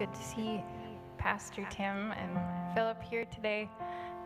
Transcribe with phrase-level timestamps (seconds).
[0.00, 0.64] good to see
[1.18, 3.68] Pastor Tim and Philip here today.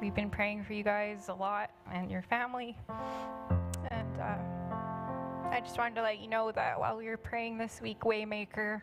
[0.00, 2.78] We've been praying for you guys a lot and your family.
[3.90, 4.37] And uh,
[5.50, 8.83] I just wanted to let you know that while we were praying this week, Waymaker,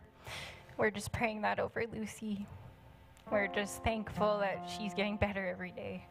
[0.78, 2.46] we're just praying that over Lucy.
[3.32, 6.06] We're just thankful that she's getting better every day.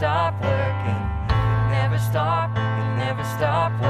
[0.00, 0.96] stop working.
[1.28, 3.89] It never stop, it never stop working.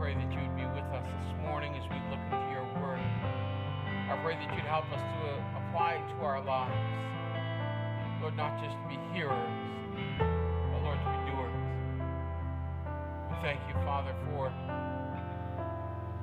[0.00, 2.96] Pray that you would be with us this morning as we look into your word.
[4.08, 6.72] I pray that you'd help us to uh, apply it to our lives.
[8.22, 9.36] Lord, not just to be hearers,
[10.16, 11.52] but Lord, to be doers.
[13.28, 14.48] We thank you, Father, for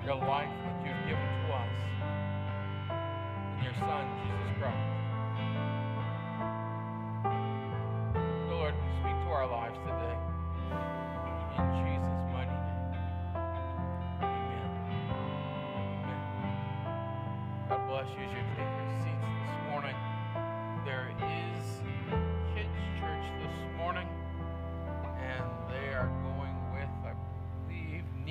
[0.02, 1.70] your life that you've given to us
[2.90, 4.97] in your Son, Jesus Christ.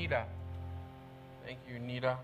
[0.06, 0.24] Nita.
[1.44, 2.16] Thank you, Nita.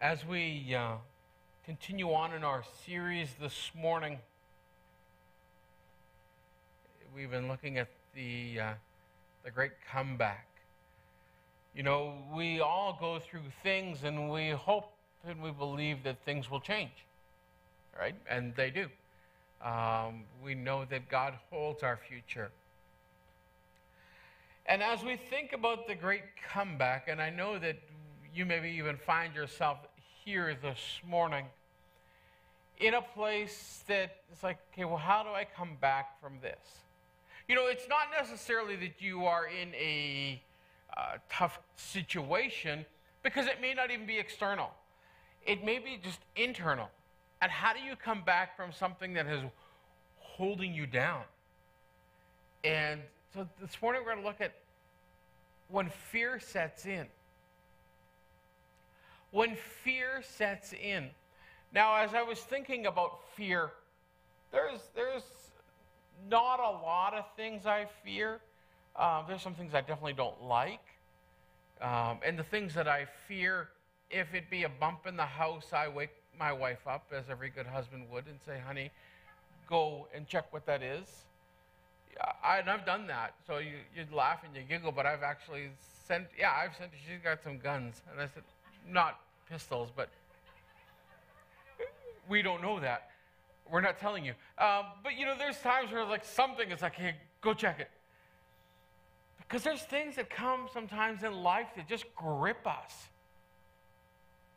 [0.00, 0.94] As we uh,
[1.66, 4.18] continue on in our series this morning,
[7.14, 8.72] we've been looking at the, uh,
[9.44, 10.47] the great comeback.
[11.78, 14.90] You know, we all go through things and we hope
[15.24, 16.90] and we believe that things will change,
[17.96, 18.16] right?
[18.28, 18.88] And they do.
[19.64, 22.50] Um, we know that God holds our future.
[24.66, 27.76] And as we think about the great comeback, and I know that
[28.34, 29.78] you maybe even find yourself
[30.24, 31.44] here this morning
[32.80, 36.58] in a place that it's like, okay, well, how do I come back from this?
[37.48, 40.42] You know, it's not necessarily that you are in a
[41.30, 42.84] tough situation
[43.22, 44.70] because it may not even be external,
[45.46, 46.88] it may be just internal.
[47.40, 49.42] And how do you come back from something that is
[50.18, 51.22] holding you down?
[52.64, 53.00] And
[53.32, 54.54] so this morning we're going to look at
[55.68, 57.06] when fear sets in.
[59.30, 61.10] When fear sets in.
[61.72, 63.70] Now, as I was thinking about fear,
[64.50, 65.22] there's, there's
[66.30, 68.40] not a lot of things I fear.
[68.98, 70.82] Uh, there's some things I definitely don't like.
[71.80, 73.68] Um, and the things that I fear,
[74.10, 77.50] if it be a bump in the house, I wake my wife up, as every
[77.50, 78.90] good husband would, and say, honey,
[79.68, 81.06] go and check what that is.
[82.42, 83.34] I, and I've done that.
[83.46, 85.68] So you, you'd laugh and you giggle, but I've actually
[86.08, 88.02] sent, yeah, I've sent, she's got some guns.
[88.10, 88.42] And I said,
[88.88, 90.08] not pistols, but
[92.28, 93.10] we don't know that.
[93.70, 94.32] We're not telling you.
[94.58, 97.90] Um, but you know, there's times where like something is like, hey, go check it.
[99.48, 103.08] Because there's things that come sometimes in life that just grip us.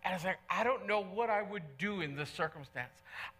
[0.03, 2.91] And it's like, I don't know what I would do in this circumstance.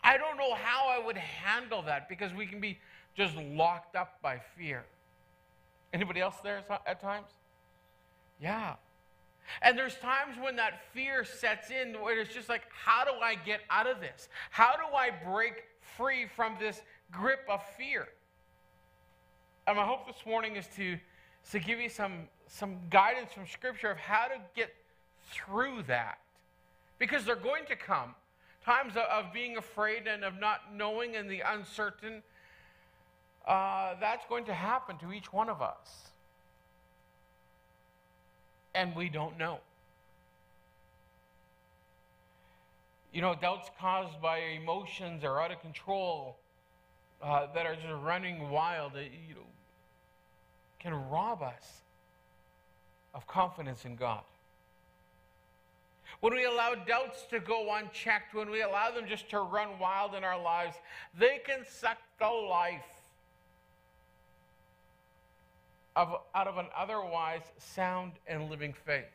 [0.04, 2.78] I don't know how I would handle that because we can be
[3.18, 4.84] just locked up by fear.
[5.92, 7.28] Anybody else there at times?
[8.40, 8.76] Yeah.
[9.62, 13.36] And there's times when that fear sets in where it's just like, how do I
[13.36, 14.30] get out of this?
[14.52, 15.64] How do I break
[15.98, 18.08] free from this grip of fear?
[19.68, 20.98] And my hope this morning is to,
[21.52, 24.74] to give you some, some guidance from Scripture of how to get
[25.32, 26.20] through that.
[27.00, 28.16] Because they're going to come.
[28.64, 32.22] Times of, being afraid and of not knowing and the uncertain.
[33.48, 36.12] Uh, that's going to happen to each one of us
[38.74, 39.60] and we don't know.
[43.14, 46.38] You know, doubts caused by emotions are out of control
[47.22, 49.42] uh, that are just running wild, uh, you know,
[50.82, 51.82] can rob us
[53.14, 54.22] of confidence in God.
[56.20, 60.16] When we allow doubts to go unchecked, when we allow them just to run wild
[60.16, 60.76] in our lives,
[61.18, 62.82] they can suck the life
[65.96, 69.06] of, out of an otherwise sound and living faith.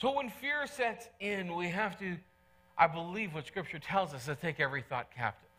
[0.00, 2.16] So when fear sets in, we have to,
[2.78, 5.49] I believe what Scripture tells us, to take every thought captive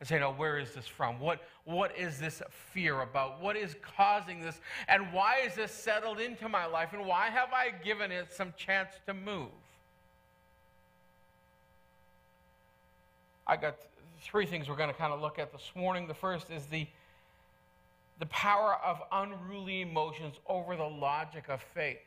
[0.00, 1.18] and say, now, where is this from?
[1.18, 2.40] What, what is this
[2.72, 3.40] fear about?
[3.40, 4.60] What is causing this?
[4.86, 6.92] And why is this settled into my life?
[6.92, 9.48] And why have I given it some chance to move?
[13.46, 13.76] I got
[14.20, 16.06] three things we're going to kind of look at this morning.
[16.06, 16.86] The first is the,
[18.20, 21.98] the power of unruly emotions over the logic of faith.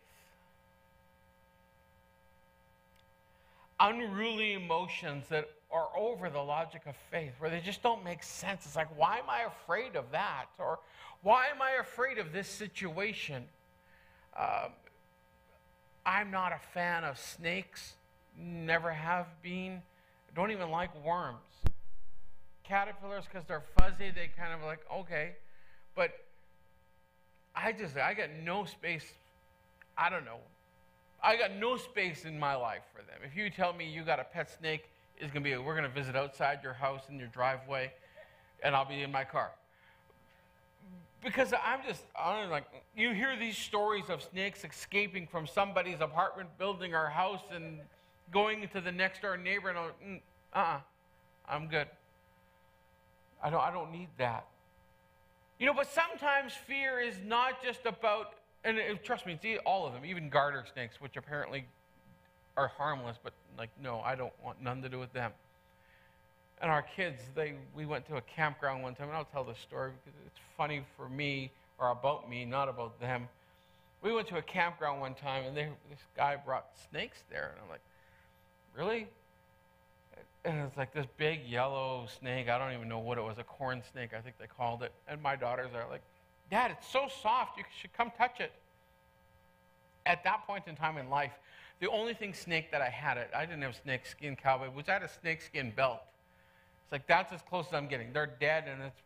[3.81, 8.65] Unruly emotions that are over the logic of faith, where they just don't make sense.
[8.65, 10.45] It's like, why am I afraid of that?
[10.59, 10.79] Or
[11.21, 13.43] why am I afraid of this situation?
[14.37, 14.71] Um,
[16.05, 17.93] I'm not a fan of snakes,
[18.37, 19.81] never have been.
[20.35, 21.37] Don't even like worms.
[22.63, 25.33] Caterpillars, because they're fuzzy, they kind of like, okay.
[25.95, 26.11] But
[27.55, 29.05] I just, I got no space.
[29.97, 30.37] I don't know.
[31.21, 33.19] I got no space in my life for them.
[33.23, 34.89] If you tell me you got a pet snake,
[35.21, 37.91] it's going to be, we're going to visit outside your house in your driveway,
[38.63, 39.51] and I'll be in my car.
[41.23, 42.65] Because I'm just, I'm like,
[42.97, 47.77] you hear these stories of snakes escaping from somebody's apartment building or house and
[48.33, 50.21] going into the next door neighbor, and I'm mm,
[50.53, 50.79] uh-uh,
[51.47, 51.87] I'm good.
[53.43, 54.47] I don't, I don't need that.
[55.59, 59.85] You know, but sometimes fear is not just about, and it, trust me, see all
[59.85, 61.65] of them, even garter snakes, which apparently
[62.61, 65.31] are harmless, but like, no, I don't want none to do with them.
[66.61, 69.57] And our kids, they, we went to a campground one time, and I'll tell this
[69.57, 73.27] story because it's funny for me or about me, not about them.
[74.03, 77.63] We went to a campground one time, and they, this guy brought snakes there, and
[77.63, 77.81] I'm like,
[78.77, 79.07] really?
[80.45, 82.47] And it's like this big yellow snake.
[82.47, 84.91] I don't even know what it was, a corn snake, I think they called it.
[85.07, 86.01] And my daughters are like,
[86.51, 88.51] Dad, it's so soft, you should come touch it.
[90.05, 91.31] At that point in time in life,
[91.81, 94.87] the only thing snake that I had it, I didn't have snake skin cowboy, was
[94.87, 95.99] I had a snake skin belt.
[96.83, 98.13] It's like that's as close as I'm getting.
[98.13, 99.01] They're dead and it's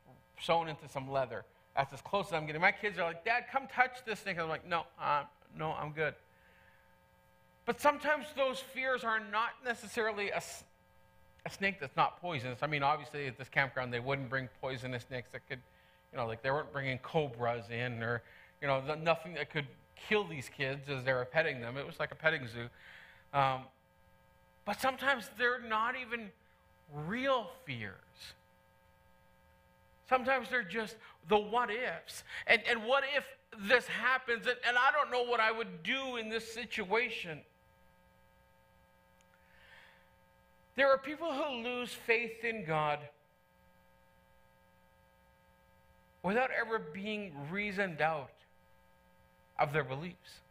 [0.45, 1.45] sewn into some leather.
[1.75, 2.61] That's as close as I'm getting.
[2.61, 4.37] My kids are like, Dad, come touch this snake.
[4.39, 5.23] I'm like, no, uh,
[5.57, 6.15] no, I'm good.
[7.65, 10.41] But sometimes those fears are not necessarily a,
[11.45, 12.59] a snake that's not poisonous.
[12.61, 15.59] I mean, obviously at this campground they wouldn't bring poisonous snakes that could,
[16.11, 18.21] you know, like they weren't bringing cobras in or,
[18.61, 19.65] you know, nothing that could
[19.95, 21.77] kill these kids as they were petting them.
[21.77, 22.67] It was like a petting zoo.
[23.33, 23.61] Um,
[24.65, 26.29] but sometimes they're not even
[26.93, 27.93] real fears.
[30.09, 30.95] Sometimes they're just
[31.27, 32.23] the what ifs.
[32.47, 33.25] And, and what if
[33.67, 34.45] this happens?
[34.47, 37.39] And, and I don't know what I would do in this situation.
[40.75, 42.99] There are people who lose faith in God
[46.21, 48.31] without ever being reasoned out
[49.59, 50.41] of their beliefs.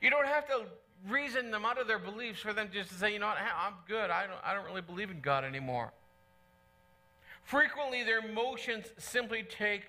[0.00, 0.62] You don't have to
[1.08, 3.74] reason them out of their beliefs for them just to say, you know what, I'm
[3.86, 4.10] good.
[4.10, 5.92] I don't, I don't really believe in God anymore.
[7.44, 9.82] Frequently, their emotions simply take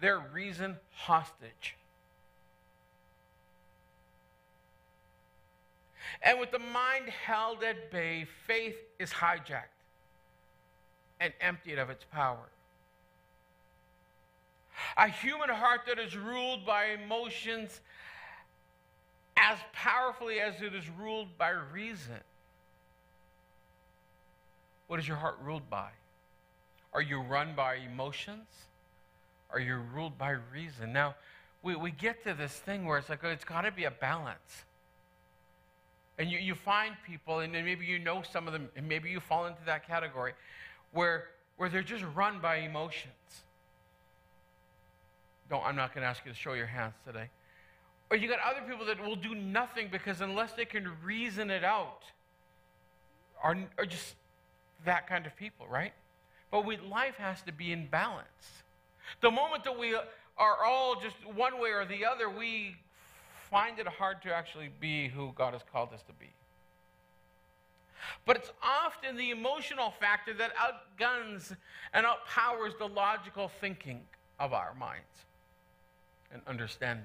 [0.00, 1.76] their reason hostage.
[6.22, 9.80] And with the mind held at bay, faith is hijacked
[11.20, 12.48] and emptied of its power.
[14.96, 17.80] A human heart that is ruled by emotions
[19.36, 22.20] as powerfully as it is ruled by reason.
[24.86, 25.90] What is your heart ruled by?
[26.92, 28.46] Are you run by emotions?
[29.52, 30.92] Are you ruled by reason?
[30.92, 31.14] Now,
[31.62, 33.90] we, we get to this thing where it's like, oh, it's got to be a
[33.90, 34.64] balance.
[36.18, 39.20] And you, you find people, and maybe you know some of them, and maybe you
[39.20, 40.32] fall into that category,
[40.92, 43.14] where, where they're just run by emotions.
[45.50, 47.28] Don't, I'm not going to ask you to show your hands today.
[48.08, 51.64] Or you got other people that will do nothing because unless they can reason it
[51.64, 52.04] out,
[53.42, 54.14] are, are just
[54.84, 55.92] that kind of people, right?
[56.52, 58.62] But we, life has to be in balance.
[59.20, 59.94] The moment that we
[60.38, 62.76] are all just one way or the other, we
[63.50, 66.30] find it hard to actually be who God has called us to be.
[68.24, 71.52] But it's often the emotional factor that outguns
[71.92, 74.00] and outpowers the logical thinking
[74.38, 75.26] of our minds
[76.32, 77.04] and understanding.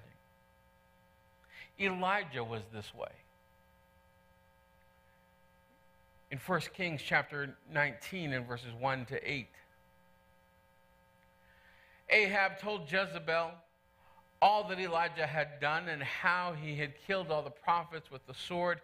[1.79, 3.11] Elijah was this way.
[6.31, 9.47] In 1 Kings chapter 19 and verses 1 to 8,
[12.09, 13.51] Ahab told Jezebel
[14.41, 18.33] all that Elijah had done and how he had killed all the prophets with the
[18.33, 18.81] sword.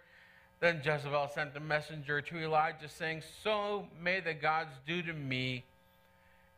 [0.59, 5.63] Then Jezebel sent a messenger to Elijah, saying, So may the gods do to me,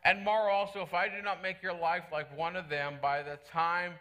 [0.04, 3.22] and more also, if I do not make your life like one of them by
[3.22, 3.94] the time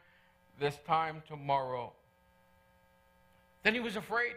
[0.60, 1.94] this time tomorrow.
[3.64, 4.34] Then he was afraid.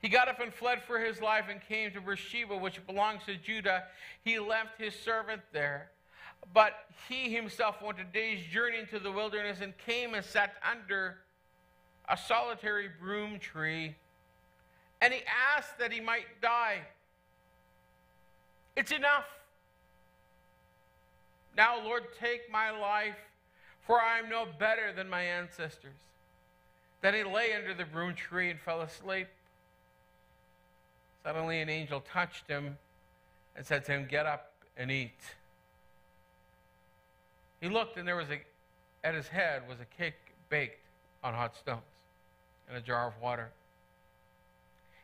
[0.00, 3.36] He got up and fled for his life and came to Beersheba, which belongs to
[3.36, 3.84] Judah.
[4.22, 5.90] He left his servant there.
[6.54, 6.74] But
[7.08, 11.16] he himself went a day's journey into the wilderness and came and sat under
[12.08, 13.96] a solitary broom tree.
[15.00, 15.20] And he
[15.56, 16.82] asked that he might die.
[18.76, 19.24] It's enough.
[21.56, 23.16] Now, Lord, take my life,
[23.86, 25.94] for I am no better than my ancestors.
[27.00, 29.28] Then he lay under the broom tree and fell asleep.
[31.24, 32.76] Suddenly, an angel touched him
[33.56, 35.18] and said to him, Get up and eat.
[37.60, 38.40] He looked, and there was a,
[39.02, 40.14] at his head was a cake
[40.50, 40.84] baked
[41.24, 41.80] on hot stones
[42.68, 43.50] and a jar of water.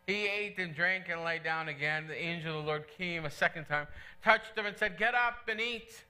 [0.07, 2.09] He ate and drank and lay down again.
[2.09, 3.87] The angel of the Lord came a second time,
[4.23, 6.05] touched him, and said, Get up and eat.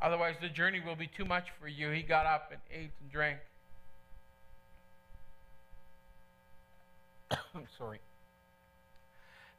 [0.00, 1.90] Otherwise, the journey will be too much for you.
[1.90, 3.38] He got up and ate and drank.
[7.54, 8.00] I'm sorry.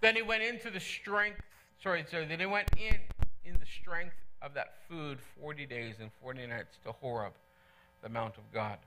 [0.02, 1.42] Then he went into the strength,
[1.84, 3.00] sorry, sorry, then he went in
[3.46, 7.34] in the strength of that food 40 days and 40 nights to Horeb,
[8.02, 8.78] the Mount of God.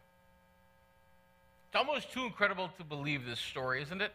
[1.69, 4.13] It's almost too incredible to believe this story, isn't it?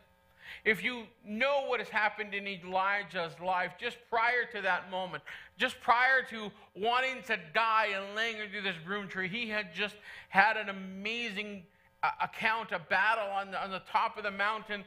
[0.66, 5.24] If you know what has happened in Elijah's life just prior to that moment,
[5.58, 9.96] just prior to wanting to die and laying under this broom tree, he had just
[10.30, 11.64] had an amazing
[12.04, 14.84] uh, account, a battle on the, on the top of the mountain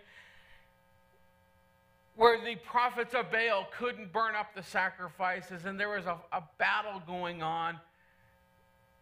[2.20, 6.42] where the prophets of Baal couldn't burn up the sacrifices, and there was a, a
[6.58, 7.78] battle going on.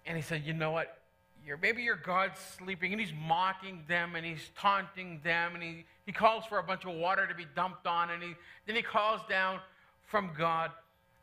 [0.06, 1.02] And he said, You know what?
[1.44, 5.84] You're, maybe your God's sleeping, and he's mocking them, and he's taunting them, and he,
[6.08, 8.34] he calls for a bunch of water to be dumped on, and he,
[8.66, 9.58] then he calls down
[10.06, 10.70] from God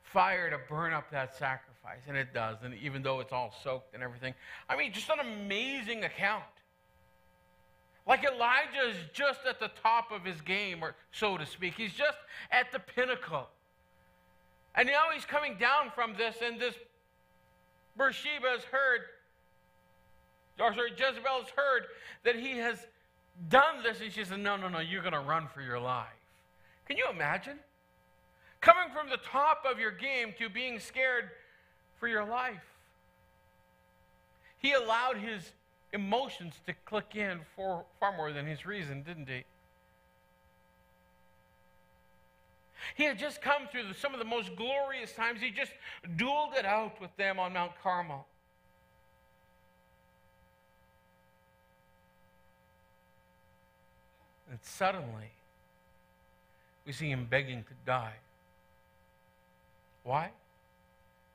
[0.04, 2.02] fire to burn up that sacrifice.
[2.08, 4.36] And it does, and even though it's all soaked and everything.
[4.70, 6.44] I mean, just an amazing account.
[8.06, 11.74] Like Elijah is just at the top of his game, or so to speak.
[11.74, 12.20] He's just
[12.52, 13.48] at the pinnacle.
[14.76, 16.76] And now he's coming down from this, and this
[17.98, 19.02] Bathsheba has heard,
[20.60, 21.86] or sorry, Jezebel has heard
[22.24, 22.86] that he has
[23.50, 26.08] done this, and she said, No, no, no, you're going to run for your life.
[26.88, 27.60] Can you imagine?
[28.62, 31.30] Coming from the top of your game to being scared
[32.00, 32.64] for your life.
[34.58, 35.52] He allowed his
[35.94, 39.44] emotions to click in for far more than his reason, didn't he?
[42.96, 45.42] He had just come through some of the most glorious times.
[45.42, 45.72] He just
[46.18, 48.28] dueled it out with them on Mount Carmel.
[54.66, 55.32] Suddenly,
[56.86, 58.16] we see him begging to die.
[60.04, 60.32] Why?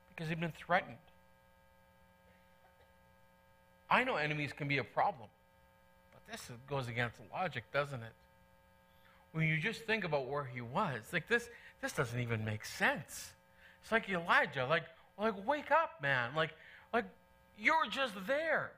[0.09, 0.97] Because he'd been threatened.
[3.89, 5.27] I know enemies can be a problem,
[6.13, 8.13] but this goes against logic, doesn't it?
[9.33, 11.49] When you just think about where he was, like this,
[11.81, 13.31] this doesn't even make sense.
[13.81, 14.83] It's like Elijah, like,
[15.19, 16.31] like wake up, man.
[16.35, 16.51] Like,
[16.93, 17.05] like
[17.57, 18.71] you're just there.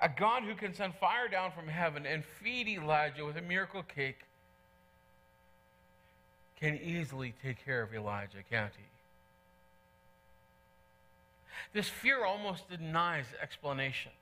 [0.00, 3.82] A God who can send fire down from heaven and feed Elijah with a miracle
[3.82, 4.20] cake
[6.60, 8.84] can easily take care of Elijah, can't he?
[11.72, 14.12] This fear almost denies explanation.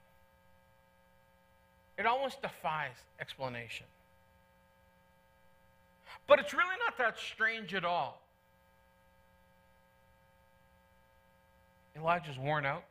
[1.98, 3.86] It almost defies explanation.
[6.26, 8.20] But it's really not that strange at all.
[11.96, 12.84] Elijah's worn out.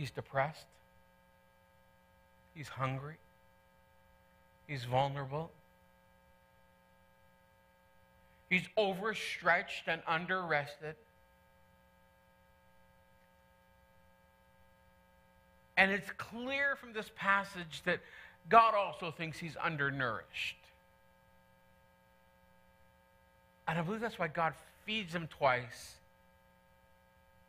[0.00, 0.64] He's depressed.
[2.54, 3.16] He's hungry.
[4.66, 5.50] He's vulnerable.
[8.48, 10.94] He's overstretched and underrested.
[15.76, 18.00] And it's clear from this passage that
[18.48, 20.56] God also thinks he's undernourished.
[23.68, 24.54] And I believe that's why God
[24.86, 25.96] feeds him twice,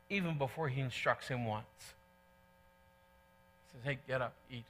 [0.10, 1.94] even before he instructs him once.
[3.82, 4.64] Says, Hey, get up, eat.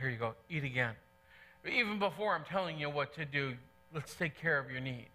[0.00, 0.94] Here you go, eat again.
[1.66, 3.54] Even before I'm telling you what to do,
[3.94, 5.08] let's take care of your need.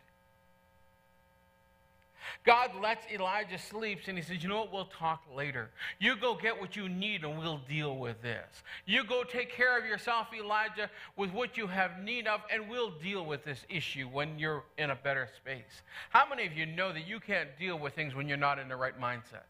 [2.46, 4.74] God lets Elijah sleep and he says, You know what?
[4.74, 5.70] We'll talk later.
[6.00, 8.64] You go get what you need and we'll deal with this.
[8.86, 12.92] You go take care of yourself, Elijah, with what you have need of, and we'll
[12.92, 15.84] deal with this issue when you're in a better space.
[16.10, 18.68] How many of you know that you can't deal with things when you're not in
[18.68, 19.44] the right mindset?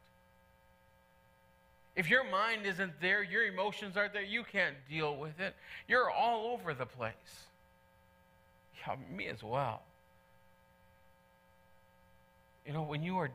[1.96, 5.56] If your mind isn't there, your emotions aren't there, you can't deal with it.
[5.88, 7.14] You're all over the place.
[8.80, 9.84] Yeah, me as well.
[12.66, 13.30] You know, when you are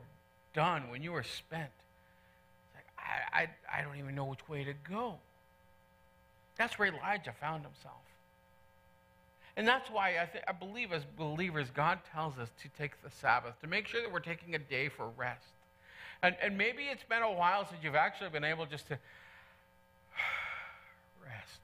[0.53, 1.69] done, when you are spent,
[2.75, 5.15] like, I, I, I don't even know which way to go.
[6.57, 7.95] That's where Elijah found himself.
[9.55, 13.09] And that's why I, th- I believe as believers, God tells us to take the
[13.09, 15.45] Sabbath, to make sure that we're taking a day for rest.
[16.21, 18.93] And, and maybe it's been a while since you've actually been able just to
[21.23, 21.59] rest.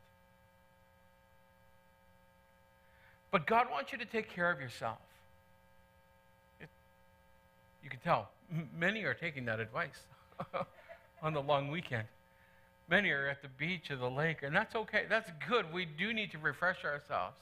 [3.32, 4.98] But God wants you to take care of yourself.
[7.84, 8.30] You can tell
[8.78, 10.04] many are taking that advice
[11.22, 12.06] on the long weekend.
[12.90, 15.06] Many are at the beach or the lake, and that's okay.
[15.10, 15.72] That's good.
[15.74, 17.38] We do need to refresh ourselves.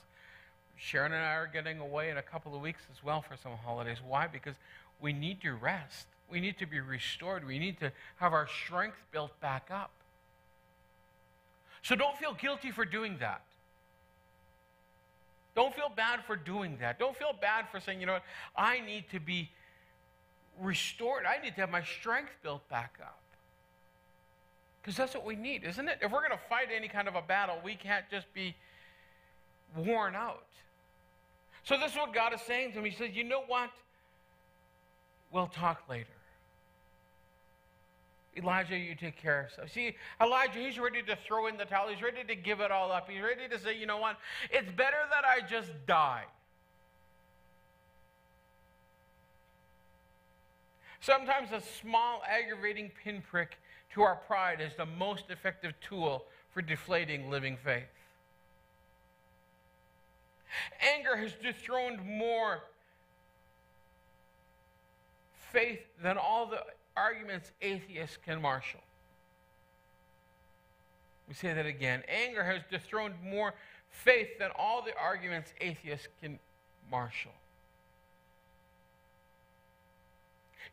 [0.77, 3.53] Sharon and I are getting away in a couple of weeks as well for some
[3.63, 3.97] holidays.
[4.05, 4.27] Why?
[4.27, 4.55] Because
[5.01, 6.07] we need to rest.
[6.29, 7.45] We need to be restored.
[7.45, 9.91] We need to have our strength built back up.
[11.83, 13.43] So don't feel guilty for doing that.
[15.55, 16.97] Don't feel bad for doing that.
[16.97, 18.23] Don't feel bad for saying, you know what,
[18.55, 19.51] I need to be
[20.59, 21.25] restored.
[21.25, 23.19] I need to have my strength built back up.
[24.81, 25.99] Because that's what we need, isn't it?
[26.01, 28.55] If we're going to fight any kind of a battle, we can't just be
[29.77, 30.45] worn out.
[31.63, 32.89] So, this is what God is saying to me.
[32.89, 33.69] He says, You know what?
[35.33, 36.05] We'll talk later.
[38.37, 39.71] Elijah, you take care of stuff.
[39.71, 41.89] See, Elijah, he's ready to throw in the towel.
[41.89, 43.09] He's ready to give it all up.
[43.09, 44.17] He's ready to say, you know what?
[44.51, 46.25] It's better that I just die.
[50.99, 53.57] Sometimes a small aggravating pinprick
[53.93, 57.83] to our pride is the most effective tool for deflating living faith.
[60.95, 62.63] Anger has dethroned more
[65.53, 66.61] faith than all the
[66.97, 68.81] arguments atheists can marshal.
[71.27, 72.03] We say that again.
[72.09, 73.53] Anger has dethroned more
[73.89, 76.37] faith than all the arguments atheists can
[76.91, 77.31] marshal.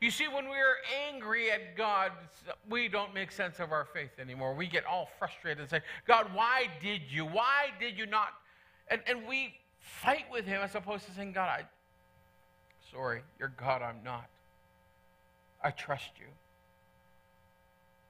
[0.00, 0.76] You see, when we are
[1.06, 2.12] angry at God,
[2.70, 4.54] we don't make sense of our faith anymore.
[4.54, 7.26] We get all frustrated and say, God, why did you?
[7.26, 8.28] Why did you not?
[8.88, 11.64] And, and we fight with Him as opposed to saying, God, I,
[12.90, 14.26] sorry, you're God, I'm not.
[15.62, 16.26] I trust you.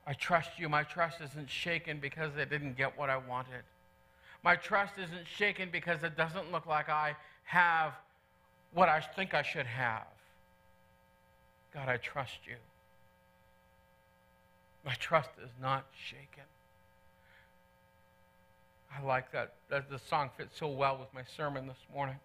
[0.07, 0.69] I trust you.
[0.69, 3.63] My trust isn't shaken because I didn't get what I wanted.
[4.43, 7.93] My trust isn't shaken because it doesn't look like I have
[8.73, 10.07] what I think I should have.
[11.75, 12.57] God, I trust you.
[14.85, 16.45] My trust is not shaken.
[18.97, 19.53] I like that.
[19.69, 19.91] that.
[19.91, 22.19] The song fits so well with my sermon this morning.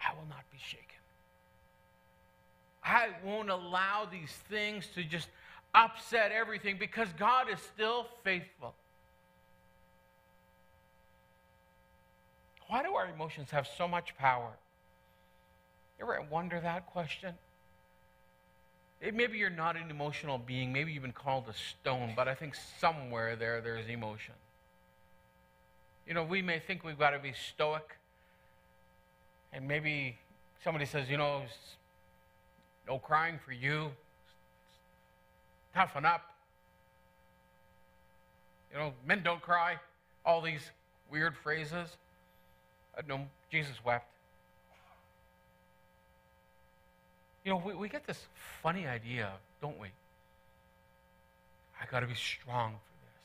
[0.00, 0.91] I will not be shaken.
[2.84, 5.28] I won't allow these things to just
[5.74, 8.74] upset everything because God is still faithful.
[12.68, 14.50] Why do our emotions have so much power?
[15.98, 17.34] You ever wonder that question?
[19.00, 20.72] Maybe you're not an emotional being.
[20.72, 24.34] Maybe you've been called a stone, but I think somewhere there there's emotion.
[26.06, 27.96] You know, we may think we've got to be stoic,
[29.52, 30.18] and maybe
[30.64, 31.42] somebody says, you know,
[32.86, 33.90] no crying for you.
[35.74, 36.22] Toughen up.
[38.72, 39.76] You know, men don't cry.
[40.24, 40.70] All these
[41.10, 41.96] weird phrases.
[42.96, 43.20] Uh, no,
[43.50, 44.08] Jesus wept.
[47.44, 48.26] You know, we, we get this
[48.62, 49.30] funny idea,
[49.60, 49.88] don't we?
[51.80, 53.22] I got to be strong for this.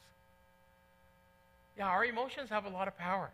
[1.77, 3.29] Yeah, our emotions have a lot of power.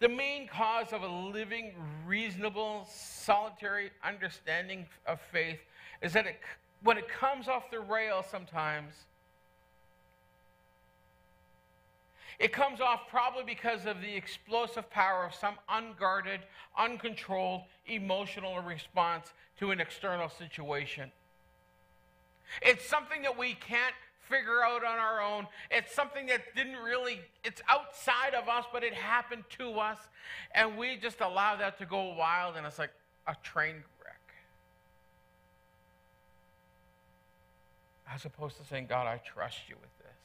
[0.00, 1.74] The main cause of a living,
[2.06, 5.60] reasonable, solitary understanding of faith
[6.02, 6.36] is that it,
[6.82, 8.94] when it comes off the rail sometimes,
[12.38, 16.40] it comes off probably because of the explosive power of some unguarded,
[16.76, 21.10] uncontrolled emotional response to an external situation.
[22.62, 23.94] It's something that we can't
[24.28, 25.46] figure out on our own.
[25.70, 29.98] It's something that didn't really, it's outside of us, but it happened to us.
[30.54, 32.92] And we just allow that to go wild, and it's like
[33.26, 34.34] a train wreck.
[38.12, 40.16] As opposed to saying, God, I trust you with this.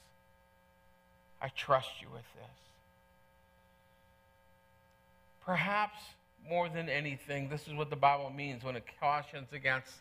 [1.42, 2.58] I trust you with this.
[5.46, 6.00] Perhaps
[6.48, 9.92] more than anything, this is what the Bible means when it cautions against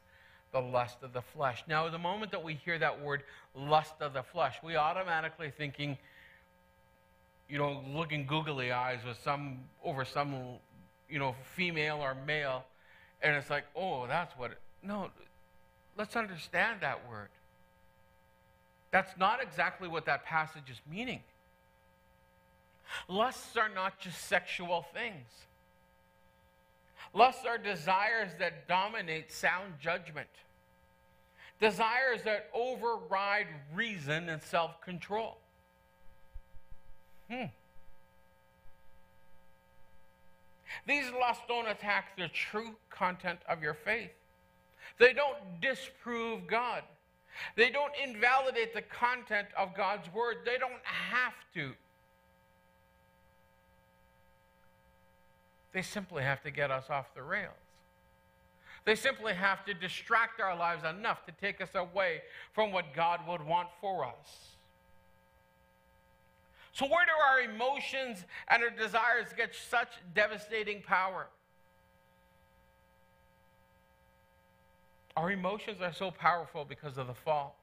[0.53, 1.65] the lust of the flesh.
[1.67, 3.23] Now, the moment that we hear that word
[3.57, 5.97] lust of the flesh, we automatically thinking,
[7.49, 10.35] you know, looking googly eyes with some over some,
[11.09, 12.65] you know, female or male,
[13.23, 14.59] and it's like, oh, that's what it.
[14.83, 15.11] No,
[15.97, 17.29] let's understand that word.
[18.91, 21.21] That's not exactly what that passage is meaning.
[23.09, 25.27] Lusts are not just sexual things.
[27.15, 30.29] Lusts are desires that dominate sound judgment,
[31.61, 35.39] desires that override reason and self control.
[37.31, 37.47] Hmm.
[40.87, 44.11] These lusts don't attack the true content of your faith.
[44.99, 46.83] They don't disprove God.
[47.57, 50.39] They don't invalidate the content of God's word.
[50.45, 51.73] They don't have to.
[55.73, 57.55] They simply have to get us off the rails.
[58.85, 63.21] They simply have to distract our lives enough to take us away from what God
[63.29, 64.57] would want for us.
[66.73, 71.29] So, where do our emotions and our desires get such devastating power?
[75.17, 77.57] Our emotions are so powerful because of the fall.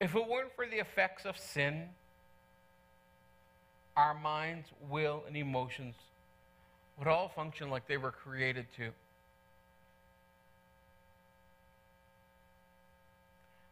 [0.00, 1.88] If it weren't for the effects of sin,
[3.96, 5.94] our minds, will, and emotions
[6.98, 8.90] would all function like they were created to.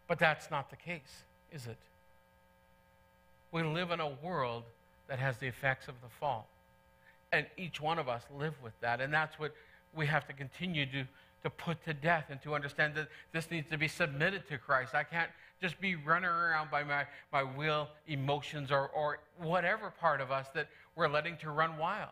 [0.09, 1.79] But that's not the case, is it?
[3.51, 4.65] We live in a world
[5.09, 6.49] that has the effects of the fall.
[7.33, 9.01] And each one of us live with that.
[9.01, 9.55] And that's what
[9.95, 11.05] we have to continue to,
[11.45, 14.95] to put to death and to understand that this needs to be submitted to Christ.
[14.95, 15.31] I can't
[15.63, 20.49] just be running around by my, my will, emotions, or, or whatever part of us
[20.55, 22.11] that we're letting to run wild.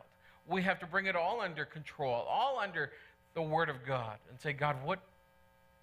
[0.49, 2.93] We have to bring it all under control, all under
[3.35, 5.01] the Word of God, and say, God, what,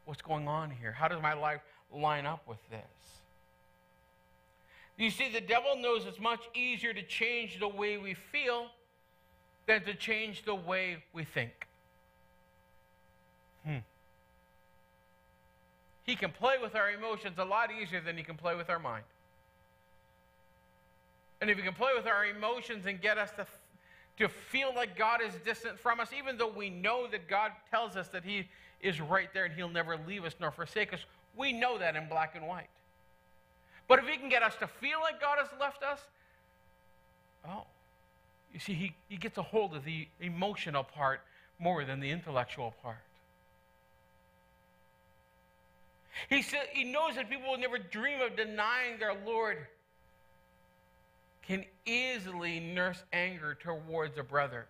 [0.06, 0.94] what's going on here?
[0.94, 1.62] How does my life
[1.94, 2.82] line up with this?
[4.98, 8.68] You see, the devil knows it's much easier to change the way we feel
[9.68, 11.68] than to change the way we think.
[13.64, 13.78] Hmm.
[16.08, 18.80] He can play with our emotions a lot easier than he can play with our
[18.80, 19.04] mind.
[21.42, 23.46] And if he can play with our emotions and get us to,
[24.20, 27.98] to feel like God is distant from us, even though we know that God tells
[27.98, 28.48] us that he
[28.82, 31.02] is right there and he'll never leave us nor forsake us,
[31.36, 32.70] we know that in black and white.
[33.90, 36.00] But if he can get us to feel like God has left us,
[37.48, 37.66] oh,
[38.54, 41.20] you see, he, he gets a hold of the emotional part
[41.60, 42.98] more than the intellectual part.
[46.30, 49.58] He, said, he knows that people will never dream of denying their Lord,
[51.42, 54.68] can easily nurse anger towards a brother.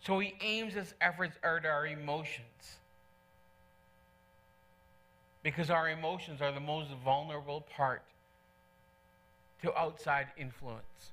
[0.00, 2.78] So he aims his efforts at our emotions.
[5.42, 8.02] Because our emotions are the most vulnerable part
[9.62, 11.12] to outside influence.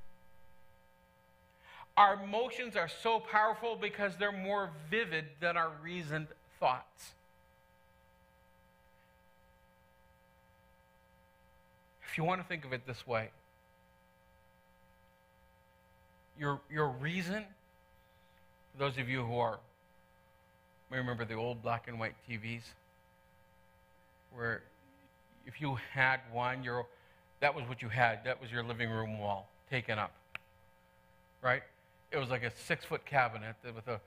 [1.97, 6.27] Our emotions are so powerful because they're more vivid than our reasoned
[6.59, 7.11] thoughts.
[12.11, 13.29] If you want to think of it this way,
[16.37, 17.45] your, your reason,
[18.77, 19.59] those of you who are,
[20.89, 22.63] remember the old black and white TVs,
[24.35, 24.61] where
[25.47, 26.85] if you had one, your,
[27.39, 28.25] that was what you had.
[28.25, 30.11] That was your living room wall taken up,
[31.41, 31.63] right?
[32.11, 34.01] It was like a six-foot cabinet with a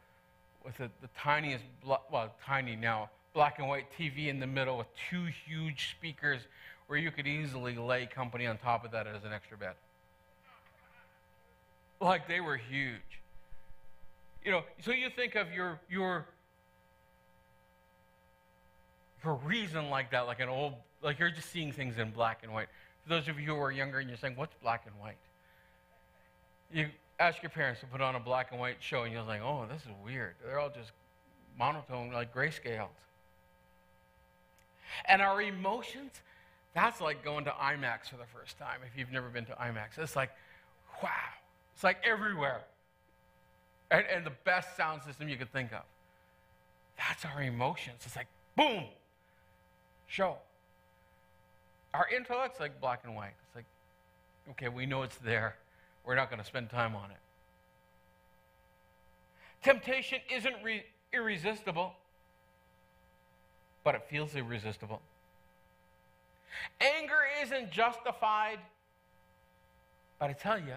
[0.63, 1.65] with a, the tiniest,
[2.11, 6.41] well, tiny now, black and white TV in the middle with two huge speakers
[6.87, 9.75] where you could easily lay company on top of that as an extra bed.
[12.01, 13.01] Like they were huge.
[14.45, 16.27] You know, so you think of your your
[19.25, 22.53] your reason like that, like an old, like you're just seeing things in black and
[22.53, 22.69] white.
[23.03, 25.17] For those of you who are younger and you're saying, what's black and white?
[26.73, 29.41] You ask your parents to put on a black and white show, and you're like,
[29.43, 30.35] oh, this is weird.
[30.45, 30.93] They're all just
[31.59, 32.89] monotone, like grayscales.
[35.07, 36.13] And our emotions,
[36.75, 39.99] that's like going to IMAX for the first time if you've never been to IMAX.
[39.99, 40.31] It's like,
[41.03, 41.11] wow.
[41.75, 42.63] It's like everywhere.
[43.91, 45.83] And, and the best sound system you could think of.
[46.99, 48.03] That's our emotions.
[48.05, 48.85] It's like, boom,
[50.07, 50.37] show.
[51.93, 53.35] Our intellect's like black and white.
[53.47, 53.67] It's like,
[54.51, 55.57] okay, we know it's there.
[56.05, 57.17] We're not going to spend time on it.
[59.63, 61.95] Temptation isn't re- irresistible,
[63.83, 65.01] but it feels irresistible.
[66.81, 68.59] Anger isn't justified,
[70.19, 70.75] but I tell you,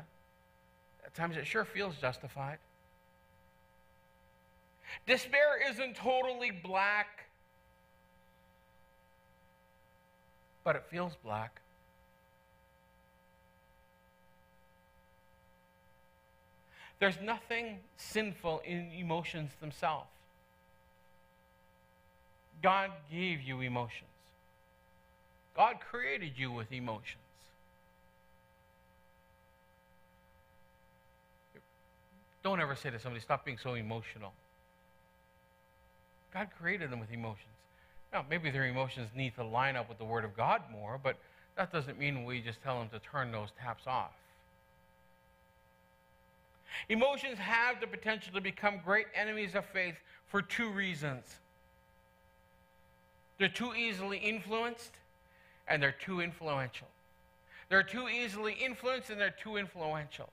[1.05, 2.57] at times it sure feels justified.
[5.05, 7.25] Despair isn't totally black,
[10.63, 11.61] but it feels black.
[16.99, 20.09] There's nothing sinful in emotions themselves.
[22.61, 24.09] God gave you emotions.
[25.58, 27.18] God created you with emotions.
[32.43, 34.32] Don't ever say to somebody, stop being so emotional.
[36.32, 37.47] God created them with emotions.
[38.14, 41.18] Now, maybe their emotions need to line up with the Word of God more, but
[41.58, 44.14] that doesn't mean we just tell them to turn those taps off.
[46.88, 49.95] Emotions have the potential to become great enemies of faith
[50.28, 51.24] for two reasons.
[53.39, 54.91] They're too easily influenced
[55.68, 56.88] and they're too influential.
[57.70, 60.30] They're too easily influenced and they're too influential.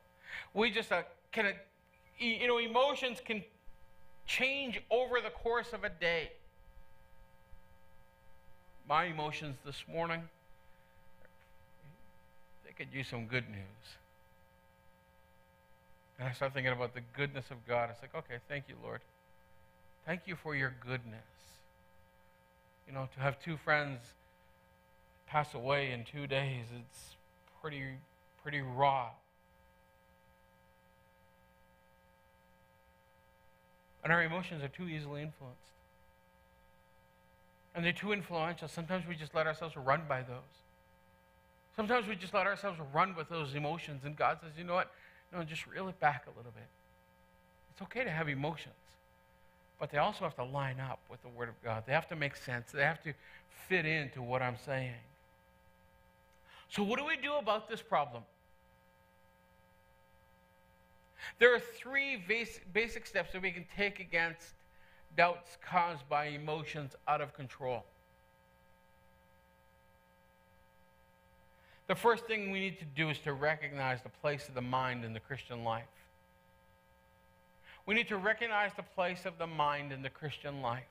[0.53, 1.53] We just uh, can, uh,
[2.19, 3.43] you know, emotions can
[4.27, 6.31] change over the course of a day.
[8.89, 10.23] My emotions this morning,
[12.65, 13.97] they could use some good news.
[16.19, 17.91] And I start thinking about the goodness of God.
[17.91, 19.01] It's like, okay, thank you, Lord.
[20.07, 21.23] Thank you for your goodness.
[22.87, 24.01] You know, to have two friends
[25.35, 27.17] pass away in two days, it's
[27.61, 27.83] pretty,
[28.41, 29.09] pretty raw.
[34.05, 35.59] And our emotions are too easily influenced.
[37.75, 38.69] And they're too influential.
[38.69, 40.55] Sometimes we just let ourselves run by those.
[41.75, 44.03] Sometimes we just let ourselves run with those emotions.
[44.05, 44.93] And God says, you know what?
[45.33, 46.69] No, just reel it back a little bit.
[47.73, 48.75] It's okay to have emotions,
[49.81, 51.83] but they also have to line up with the Word of God.
[51.89, 53.13] They have to make sense, they have to
[53.69, 54.95] fit into what I'm saying.
[56.71, 58.23] So, what do we do about this problem?
[61.39, 62.23] There are three
[62.73, 64.55] basic steps that we can take against
[65.17, 67.85] doubts caused by emotions out of control.
[71.87, 75.05] The first thing we need to do is to recognize the place of the mind
[75.05, 75.85] in the Christian life.
[77.87, 80.85] We need to recognize the place of the mind in the Christian life.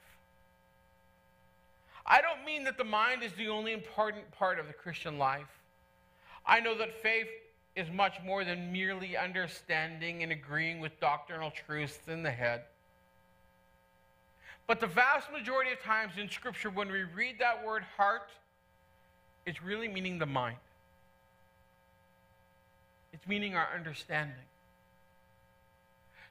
[2.05, 5.47] I don't mean that the mind is the only important part of the Christian life.
[6.45, 7.27] I know that faith
[7.75, 12.63] is much more than merely understanding and agreeing with doctrinal truths in the head.
[14.67, 18.29] But the vast majority of times in Scripture, when we read that word heart,
[19.45, 20.57] it's really meaning the mind.
[23.11, 24.35] It's meaning our understanding.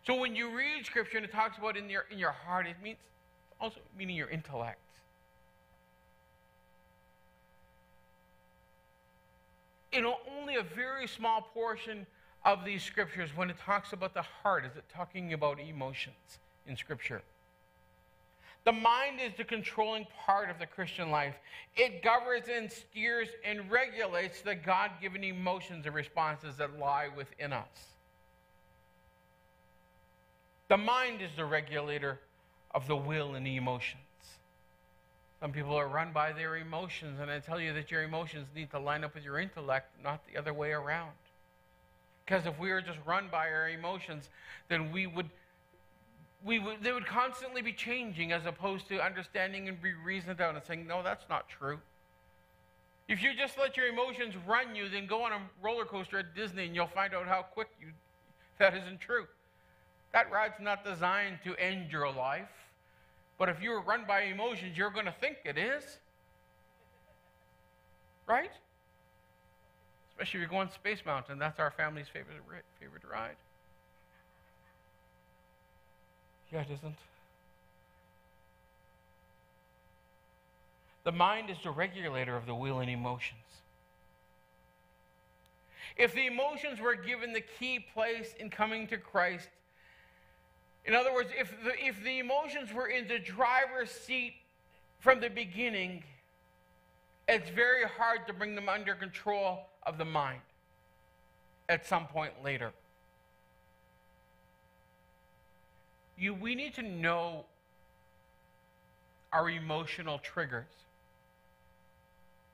[0.06, 2.76] So when you read Scripture and it talks about in your, in your heart, it
[2.82, 2.98] means
[3.60, 4.78] also meaning your intellect.
[9.92, 12.06] In only a very small portion
[12.44, 16.76] of these scriptures, when it talks about the heart, is it talking about emotions in
[16.76, 17.22] Scripture?
[18.64, 21.34] The mind is the controlling part of the Christian life.
[21.76, 27.52] It governs and steers and regulates the God given emotions and responses that lie within
[27.52, 27.66] us.
[30.68, 32.20] The mind is the regulator
[32.72, 34.01] of the will and the emotions.
[35.42, 38.70] Some people are run by their emotions, and I tell you that your emotions need
[38.70, 41.10] to line up with your intellect, not the other way around.
[42.24, 44.30] Because if we were just run by our emotions,
[44.68, 45.28] then we would
[46.44, 50.54] we would, they would constantly be changing as opposed to understanding and be reasoned out
[50.54, 51.80] and saying, no, that's not true.
[53.08, 56.36] If you just let your emotions run you, then go on a roller coaster at
[56.36, 57.88] Disney and you'll find out how quick you,
[58.58, 59.26] that isn't true.
[60.12, 62.48] That ride's not designed to end your life.
[63.42, 65.82] But if you're run by emotions, you're going to think it is.
[68.28, 68.52] Right?
[70.10, 71.40] Especially if you're going Space Mountain.
[71.40, 72.36] That's our family's favorite,
[72.78, 73.34] favorite ride.
[76.52, 76.94] Yeah, it isn't.
[81.02, 83.40] The mind is the regulator of the will and emotions.
[85.96, 89.48] If the emotions were given the key place in coming to Christ,
[90.84, 94.34] in other words, if the, if the emotions were in the driver's seat
[94.98, 96.02] from the beginning,
[97.28, 100.40] it's very hard to bring them under control of the mind
[101.68, 102.72] at some point later.
[106.22, 107.44] you, we need to know
[109.32, 110.66] our emotional triggers.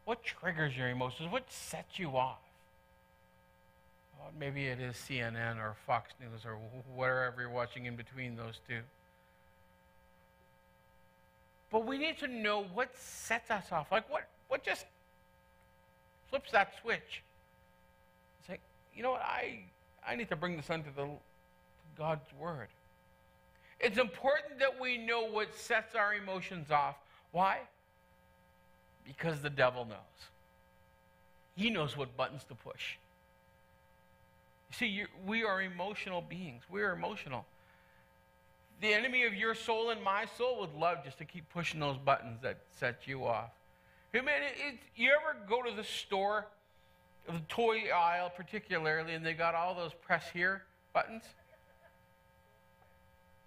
[0.07, 1.31] What triggers your emotions?
[1.31, 2.39] What sets you off?
[4.39, 6.59] Maybe it is CNN or Fox News or
[6.95, 8.81] wherever you're watching in between those two.
[11.71, 13.93] But we need to know what sets us off.
[13.93, 14.87] Like what, what just
[16.31, 17.23] flips that switch?
[18.41, 18.61] It's like,
[18.95, 19.61] you know what, I,
[20.07, 21.19] I need to bring this under the, to
[21.97, 22.69] God's word.
[23.81, 26.97] It's important that we know what sets our emotions off.
[27.33, 27.59] Why?
[29.07, 29.99] Because the devil knows.
[31.55, 32.97] He knows what buttons to push.
[34.71, 36.63] You see, we are emotional beings.
[36.71, 37.47] We are emotional.
[38.81, 41.97] The enemy of your soul and my soul would love just to keep pushing those
[41.97, 43.51] buttons that set you off.
[44.13, 46.47] Hey man, it, it, you ever go to the store,
[47.27, 50.63] the toy aisle particularly, and they got all those press here
[50.93, 51.25] buttons?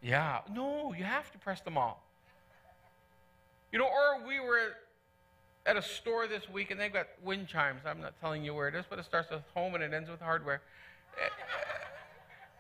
[0.02, 0.40] Yeah.
[0.54, 2.04] No, you have to press them all.
[3.72, 4.74] You know, or we were
[5.66, 7.82] at a store this week and they've got wind chimes.
[7.86, 10.10] I'm not telling you where it is, but it starts with home and it ends
[10.10, 10.62] with hardware.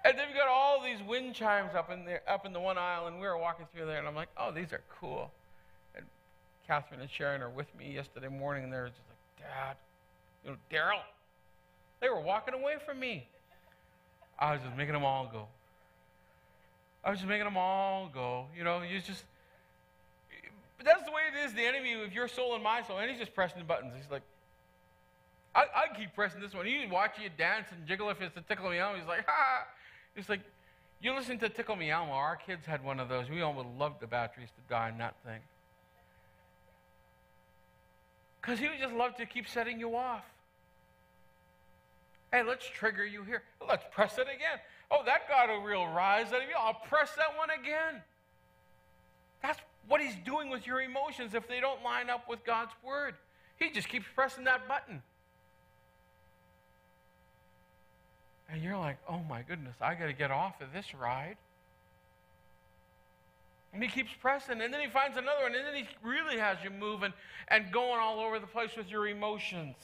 [0.03, 3.07] And they've got all these wind chimes up in there, up in the one aisle,
[3.07, 5.31] and we were walking through there, and I'm like, oh, these are cool.
[5.95, 6.05] And
[6.67, 9.75] Catherine and Sharon are with me yesterday morning, and they're just like, Dad,
[10.43, 11.03] you know, Daryl,
[11.99, 13.27] They were walking away from me.
[14.39, 15.47] I was just making them all go.
[17.03, 18.45] I was just making them all go.
[18.57, 19.23] You know, you just.
[20.77, 21.53] But that's the way it is.
[21.53, 23.93] The enemy of your soul and my soul, and he's just pressing the buttons.
[23.95, 24.23] He's like,
[25.53, 26.65] I, I keep pressing this one.
[26.65, 28.97] You watch you dance and jiggle if it's a tickle me elmo.
[28.97, 29.67] He's like, ha!
[30.15, 30.41] It's like,
[31.01, 32.11] you listen to Tickle Me Elmo.
[32.11, 33.29] Our kids had one of those.
[33.29, 35.39] We almost loved the batteries to die in that thing.
[38.39, 40.23] Because he would just love to keep setting you off.
[42.31, 43.43] Hey, let's trigger you here.
[43.67, 44.59] Let's press it again.
[44.89, 46.55] Oh, that got a real rise out of you.
[46.57, 48.01] I'll press that one again.
[49.41, 53.15] That's what he's doing with your emotions if they don't line up with God's word.
[53.57, 55.01] He just keeps pressing that button.
[58.51, 61.37] And you're like, oh my goodness, I got to get off of this ride.
[63.73, 66.57] And he keeps pressing, and then he finds another one, and then he really has
[66.61, 67.13] you moving
[67.47, 69.75] and going all over the place with your emotions.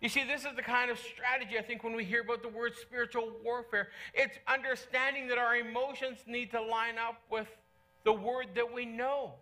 [0.00, 2.48] You see, this is the kind of strategy I think when we hear about the
[2.48, 3.88] word spiritual warfare.
[4.14, 7.46] It's understanding that our emotions need to line up with
[8.04, 9.34] the word that we know.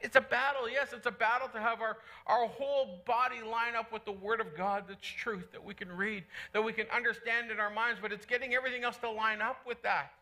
[0.00, 3.92] It's a battle, yes, it's a battle to have our, our whole body line up
[3.92, 7.50] with the Word of God that's truth, that we can read, that we can understand
[7.50, 10.12] in our minds, but it's getting everything else to line up with that.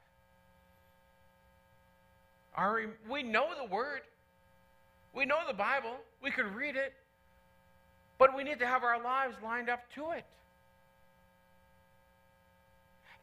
[2.56, 4.02] Our, we know the Word,
[5.12, 6.94] we know the Bible, we can read it,
[8.16, 10.24] but we need to have our lives lined up to it.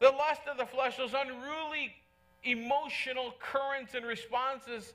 [0.00, 1.94] The lust of the flesh, those unruly
[2.44, 4.92] emotional currents and responses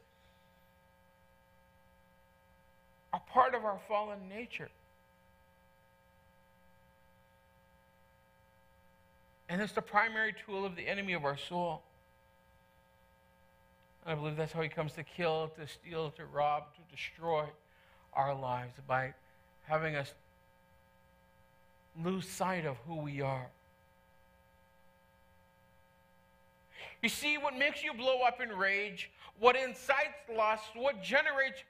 [3.13, 4.69] are part of our fallen nature.
[9.49, 11.81] And it's the primary tool of the enemy of our soul.
[14.05, 17.45] And I believe that's how he comes to kill, to steal, to rob, to destroy
[18.13, 19.13] our lives by
[19.63, 20.13] having us
[22.03, 23.47] lose sight of who we are.
[27.01, 31.63] You see, what makes you blow up in rage, what incites lust, what generates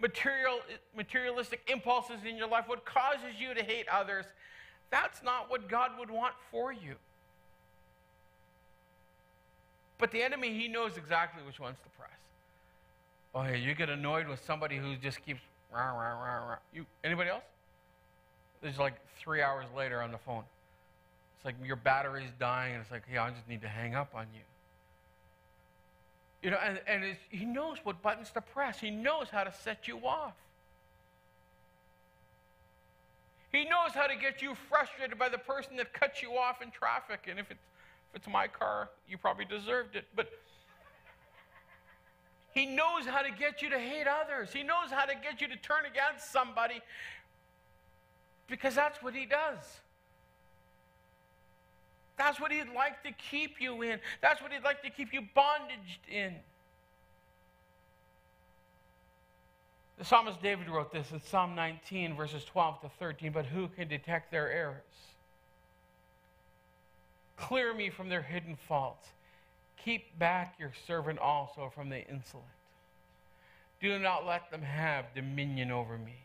[0.00, 0.60] material,
[0.96, 4.24] materialistic impulses in your life, what causes you to hate others,
[4.90, 6.94] that's not what God would want for you.
[9.98, 12.10] But the enemy, he knows exactly which ones to press.
[13.34, 15.40] Oh, yeah, you get annoyed with somebody who just keeps
[15.72, 16.56] rah, rah, rah, rah.
[16.74, 17.44] You, anybody else?
[18.62, 20.42] There's like three hours later on the phone.
[21.36, 24.12] It's like your battery's dying, and it's like, yeah, I just need to hang up
[24.14, 24.40] on you.
[26.42, 28.80] You know, and, and he knows what buttons to press.
[28.80, 30.34] He knows how to set you off.
[33.52, 36.70] He knows how to get you frustrated by the person that cuts you off in
[36.70, 37.26] traffic.
[37.28, 37.60] And if it's,
[38.10, 40.04] if it's my car, you probably deserved it.
[40.14, 40.30] But
[42.54, 44.52] he knows how to get you to hate others.
[44.52, 46.80] He knows how to get you to turn against somebody
[48.48, 49.80] because that's what he does.
[52.20, 53.98] That's what he'd like to keep you in.
[54.20, 56.34] That's what he'd like to keep you bondaged in.
[59.96, 63.32] The psalmist David wrote this in Psalm 19, verses 12 to 13.
[63.32, 64.82] But who can detect their errors?
[67.38, 69.08] Clear me from their hidden faults.
[69.82, 72.44] Keep back your servant also from the insolent.
[73.80, 76.16] Do not let them have dominion over me.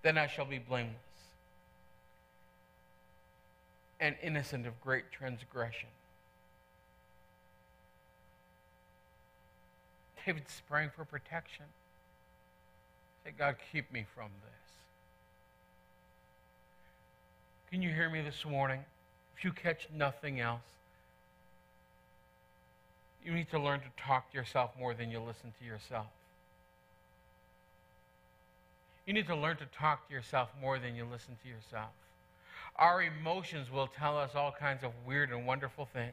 [0.00, 1.07] Then I shall be blameless
[4.00, 5.88] and innocent of great transgression.
[10.24, 11.64] David's praying for protection.
[13.24, 14.58] Say, God, keep me from this.
[17.70, 18.80] Can you hear me this morning?
[19.36, 20.60] If you catch nothing else,
[23.24, 26.06] you need to learn to talk to yourself more than you listen to yourself.
[29.06, 31.90] You need to learn to talk to yourself more than you listen to yourself.
[32.78, 36.12] Our emotions will tell us all kinds of weird and wonderful things.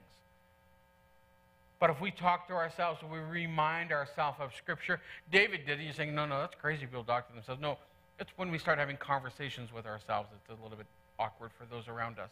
[1.79, 4.99] But if we talk to ourselves, we remind ourselves of Scripture.
[5.31, 5.85] David did it.
[5.85, 7.61] He's saying, no, no, that's crazy people talk to themselves.
[7.61, 7.77] No,
[8.19, 10.87] it's when we start having conversations with ourselves, it's a little bit
[11.19, 12.29] awkward for those around us.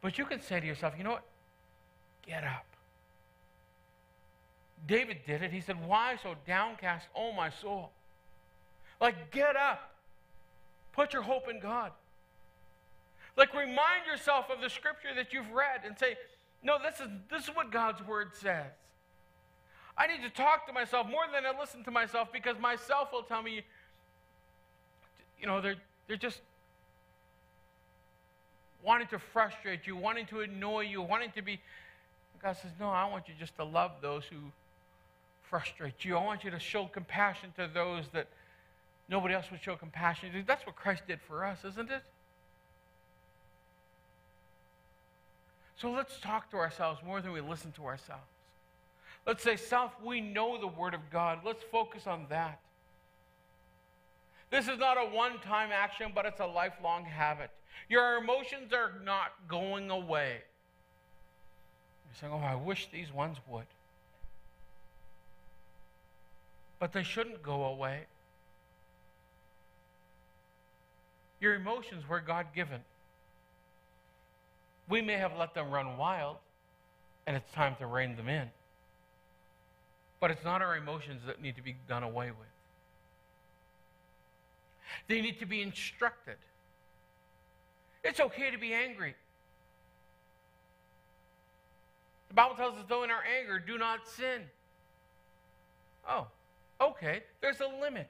[0.00, 1.24] But you can say to yourself, you know what?
[2.26, 2.66] Get up.
[4.86, 5.50] David did it.
[5.50, 7.90] He said, Why so downcast, oh my soul?
[9.00, 9.90] Like, get up.
[10.92, 11.92] Put your hope in God.
[13.38, 16.16] Like remind yourself of the scripture that you've read and say,
[16.62, 18.66] no, this is, this is what God's word says.
[19.96, 23.22] I need to talk to myself more than I listen to myself because myself will
[23.22, 23.62] tell me,
[25.40, 25.76] you know, they're,
[26.08, 26.40] they're just
[28.84, 31.60] wanting to frustrate you, wanting to annoy you, wanting to be.
[32.42, 34.36] God says, no, I want you just to love those who
[35.48, 36.16] frustrate you.
[36.16, 38.26] I want you to show compassion to those that
[39.08, 40.32] nobody else would show compassion.
[40.32, 40.42] To.
[40.44, 42.02] That's what Christ did for us, isn't it?
[45.80, 48.26] So let's talk to ourselves more than we listen to ourselves.
[49.26, 51.40] Let's say, Self, we know the Word of God.
[51.44, 52.60] Let's focus on that.
[54.50, 57.50] This is not a one time action, but it's a lifelong habit.
[57.88, 60.38] Your emotions are not going away.
[62.06, 63.66] You're saying, Oh, I wish these ones would.
[66.80, 68.06] But they shouldn't go away.
[71.40, 72.80] Your emotions were God given.
[74.88, 76.36] We may have let them run wild,
[77.26, 78.50] and it's time to rein them in.
[80.20, 82.48] But it's not our emotions that need to be done away with.
[85.06, 86.36] They need to be instructed.
[88.02, 89.14] It's okay to be angry.
[92.28, 94.42] The Bible tells us, though, in our anger, do not sin.
[96.08, 96.26] Oh,
[96.80, 98.08] okay, there's a limit.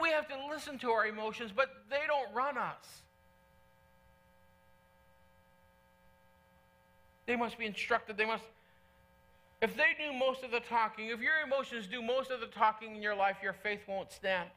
[0.00, 3.02] We have to listen to our emotions, but they don't run us.
[7.32, 8.18] They must be instructed.
[8.18, 8.44] They must.
[9.62, 12.94] If they do most of the talking, if your emotions do most of the talking
[12.94, 14.50] in your life, your faith won't stand.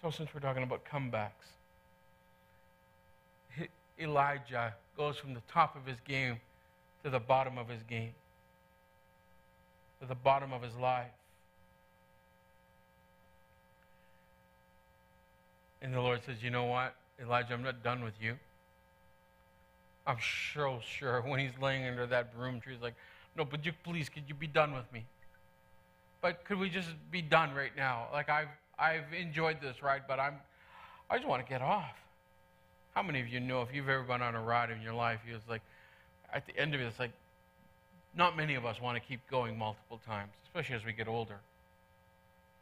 [0.00, 1.28] So, since we're talking about comebacks,
[4.00, 6.40] Elijah goes from the top of his game
[7.04, 8.14] to the bottom of his game,
[10.00, 11.10] to the bottom of his life.
[15.82, 18.36] And the Lord says, You know what, Elijah, I'm not done with you.
[20.06, 20.18] I'm
[20.54, 22.94] so sure when he's laying under that broom tree, he's like,
[23.36, 25.04] No, but you please, could you be done with me?
[26.20, 28.08] But could we just be done right now?
[28.12, 30.34] Like I've I've enjoyed this ride, but I'm
[31.08, 31.96] I just want to get off.
[32.94, 35.20] How many of you know if you've ever been on a ride in your life,
[35.26, 35.62] it's like
[36.32, 37.12] at the end of it, it's like
[38.14, 41.38] not many of us want to keep going multiple times, especially as we get older.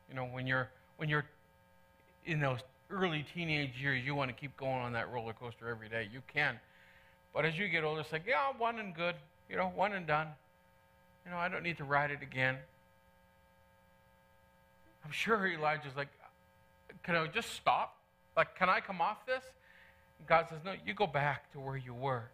[0.08, 1.24] You know, when you're when you're
[2.26, 2.60] in those
[2.90, 6.08] early teenage years, you want to keep going on that roller coaster every day.
[6.12, 6.58] You can.
[7.34, 9.14] But as you get older, it's like, yeah, one and good.
[9.50, 10.28] You know, one and done.
[11.24, 12.56] You know, I don't need to ride it again.
[15.04, 16.08] I'm sure Elijah's like,
[17.02, 17.96] can I just stop?
[18.36, 19.42] Like, can I come off this?
[20.18, 22.24] And God says, no, you go back to where you were.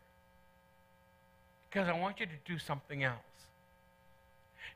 [1.70, 3.18] Because I want you to do something else.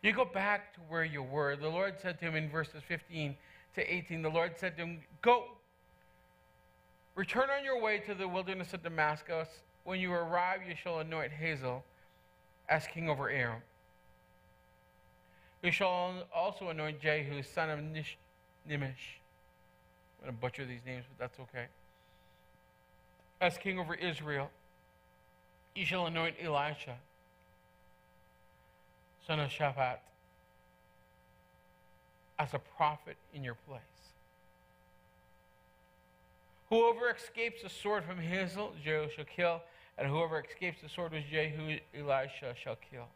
[0.02, 1.56] You go back to where you were.
[1.56, 3.34] The Lord said to him in verses 15
[3.74, 5.44] to 18, the Lord said to him, Go,
[7.18, 9.48] return on your way to the wilderness of Damascus.
[9.82, 11.84] When you arrive, you shall anoint Hazael
[12.68, 13.60] as king over Aram.
[15.60, 18.16] You shall also anoint Jehu, son of Nish,
[18.70, 19.18] Nimish.
[20.20, 21.66] I'm going to butcher these names, but that's okay.
[23.40, 24.50] As king over Israel,
[25.74, 26.94] you shall anoint Elisha,
[29.26, 29.98] son of Shaphat,
[32.38, 33.97] as a prophet in your place.
[36.70, 39.62] Whoever escapes the sword from Hazael, Jehu shall kill,
[39.96, 43.06] and whoever escapes the sword with Jehu, Elisha shall kill.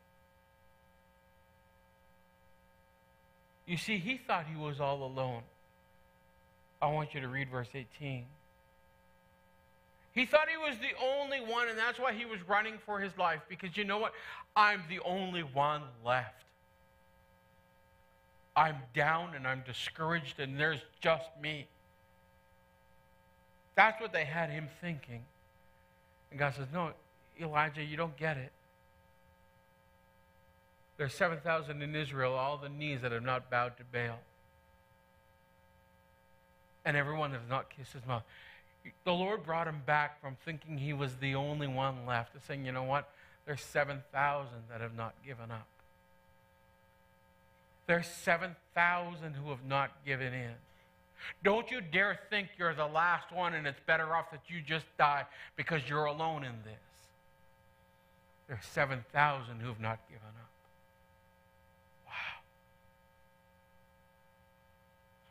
[3.66, 5.42] You see, he thought he was all alone.
[6.80, 8.24] I want you to read verse 18.
[10.14, 13.16] He thought he was the only one, and that's why he was running for his
[13.16, 13.40] life.
[13.48, 14.12] Because you know what?
[14.57, 16.44] I'm the only one left.
[18.55, 21.66] I'm down and I'm discouraged, and there's just me.
[23.75, 25.23] That's what they had him thinking.
[26.31, 26.93] And God says, No,
[27.41, 28.53] Elijah, you don't get it.
[30.97, 34.18] There's 7,000 in Israel, all the knees that have not bowed to Baal.
[36.85, 38.23] And everyone that has not kissed his mouth.
[39.05, 42.66] The Lord brought him back from thinking he was the only one left to saying,
[42.66, 43.09] you know what?
[43.47, 45.66] There's 7,000 that have not given up.
[47.87, 50.55] There's 7,000 who have not given in.
[51.45, 54.87] Don't you dare think you're the last one and it's better off that you just
[54.99, 55.25] die
[55.57, 56.81] because you're alone in this.
[58.49, 60.51] There are 7,000 who have not given up.
[62.07, 62.12] Wow.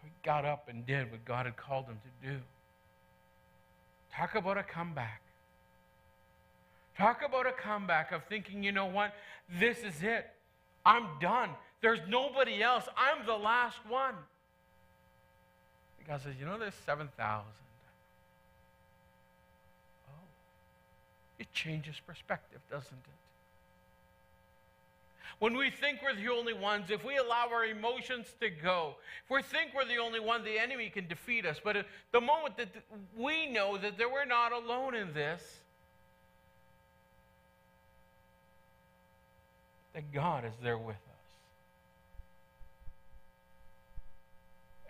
[0.01, 2.37] So he got up and did what God had called him to do.
[4.13, 5.21] Talk about a comeback.
[6.97, 9.13] Talk about a comeback of thinking, you know what?
[9.59, 10.29] This is it.
[10.85, 11.49] I'm done.
[11.81, 12.87] There's nobody else.
[12.97, 14.15] I'm the last one.
[16.07, 17.45] God says, you know, there's 7,000.
[20.07, 20.13] Oh.
[21.39, 23.21] It changes perspective, doesn't it?
[25.39, 28.95] When we think we're the only ones, if we allow our emotions to go,
[29.25, 31.59] if we think we're the only one, the enemy can defeat us.
[31.63, 32.67] But the moment that
[33.17, 35.41] we know that we're not alone in this,
[39.93, 41.10] that God is there with us.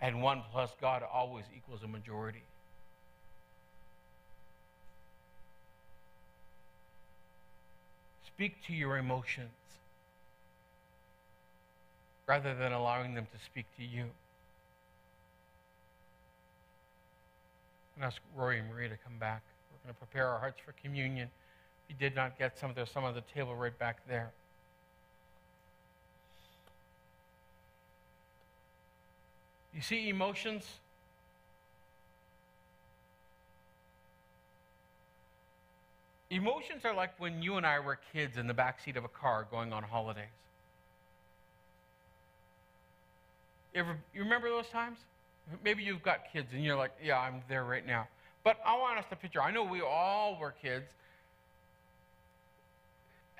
[0.02, 2.42] And one plus God always equals a majority.
[8.26, 9.50] Speak to your emotions
[12.26, 14.06] rather than allowing them to speak to you.
[17.94, 19.42] And ask Roy and Marie to come back.
[19.70, 21.28] We're going to prepare our hearts for communion.
[21.84, 24.32] If you did not get some, of there's some on the table right back there.
[29.74, 30.64] You see emotions?
[36.30, 39.46] Emotions are like when you and I were kids in the backseat of a car
[39.50, 40.24] going on holidays.
[43.74, 44.98] You ever you remember those times?
[45.64, 48.08] Maybe you've got kids and you're like, yeah, I'm there right now.
[48.44, 49.42] But I want us to picture.
[49.42, 50.86] I know we all were kids.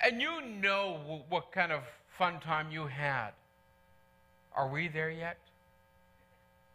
[0.03, 1.83] And you know what kind of
[2.19, 3.31] fun time you had.
[4.55, 5.39] Are we there yet?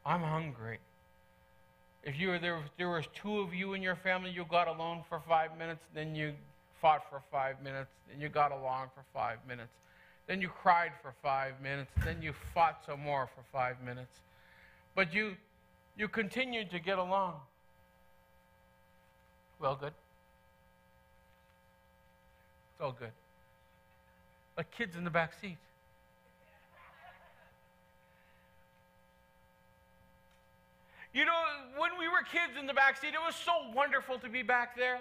[0.08, 0.80] I'm hungry.
[2.02, 5.04] If you were there, there was two of you in your family, you got alone
[5.10, 6.34] for five minutes, then you
[6.82, 9.74] fought for five minutes, then you got along for five minutes,
[10.26, 14.22] then you cried for five minutes, then you fought some more for five minutes.
[14.96, 15.34] But you,
[15.98, 17.34] you continued to get along.
[19.60, 19.94] Well, good.
[22.72, 23.12] It's all good.
[24.56, 25.58] Like kids in the back seat.
[31.18, 31.42] You know,
[31.80, 34.78] when we were kids in the back seat, it was so wonderful to be back
[34.78, 35.00] there.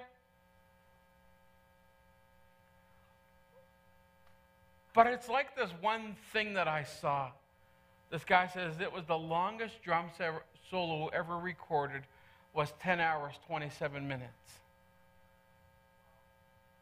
[4.94, 7.32] But it's like this one thing that I saw.
[8.10, 10.06] This guy says it was the longest drum
[10.70, 12.04] solo ever recorded
[12.54, 14.30] was 10 hours 27 minutes.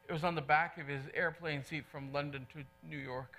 [0.08, 3.34] It was on the back of his airplane seat from London to New York.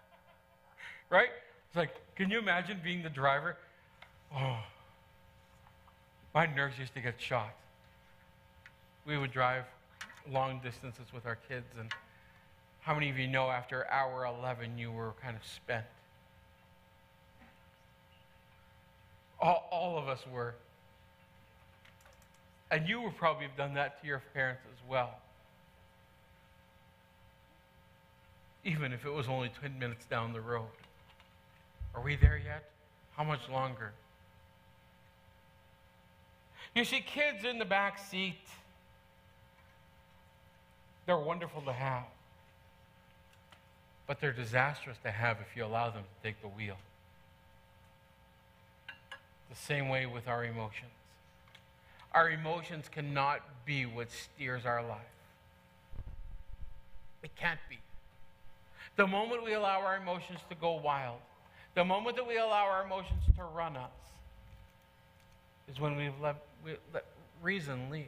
[1.10, 1.28] right?
[1.66, 3.58] It's like, can you imagine being the driver?
[4.34, 4.60] Oh,
[6.38, 7.52] my nerves used to get shot.
[9.04, 9.64] We would drive
[10.30, 11.90] long distances with our kids, and
[12.80, 15.84] how many of you know after hour 11 you were kind of spent?
[19.40, 20.54] All, all of us were.
[22.70, 25.18] And you would probably have done that to your parents as well.
[28.64, 30.70] Even if it was only 10 minutes down the road.
[31.96, 32.70] Are we there yet?
[33.16, 33.90] How much longer?
[36.78, 38.38] You see, kids in the back seat,
[41.06, 42.04] they're wonderful to have,
[44.06, 46.76] but they're disastrous to have if you allow them to take the wheel.
[49.50, 50.92] The same way with our emotions.
[52.12, 55.00] Our emotions cannot be what steers our life.
[57.24, 57.78] It can't be.
[58.94, 61.18] The moment we allow our emotions to go wild,
[61.74, 63.90] the moment that we allow our emotions to run us,
[65.68, 67.04] is when we've let, we let
[67.42, 68.06] reason leave.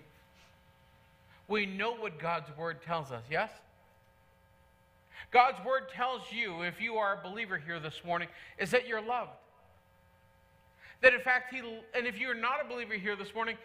[1.48, 3.51] We know what God's word tells us, yes?
[5.32, 8.28] God's word tells you, if you are a believer here this morning,
[8.59, 9.31] is that you're loved.
[11.02, 11.60] That in fact, He,
[11.94, 13.56] and if you're not a believer here this morning,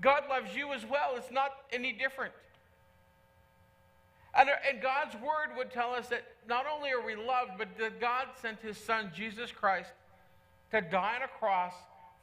[0.00, 1.14] God loves you as well.
[1.16, 2.32] It's not any different.
[4.34, 8.00] And, and God's word would tell us that not only are we loved, but that
[8.00, 9.90] God sent His Son, Jesus Christ,
[10.70, 11.74] to die on a cross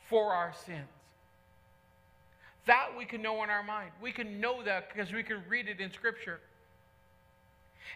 [0.09, 0.87] for our sins.
[2.67, 3.91] That we can know in our mind.
[4.01, 6.41] We can know that because we can read it in Scripture.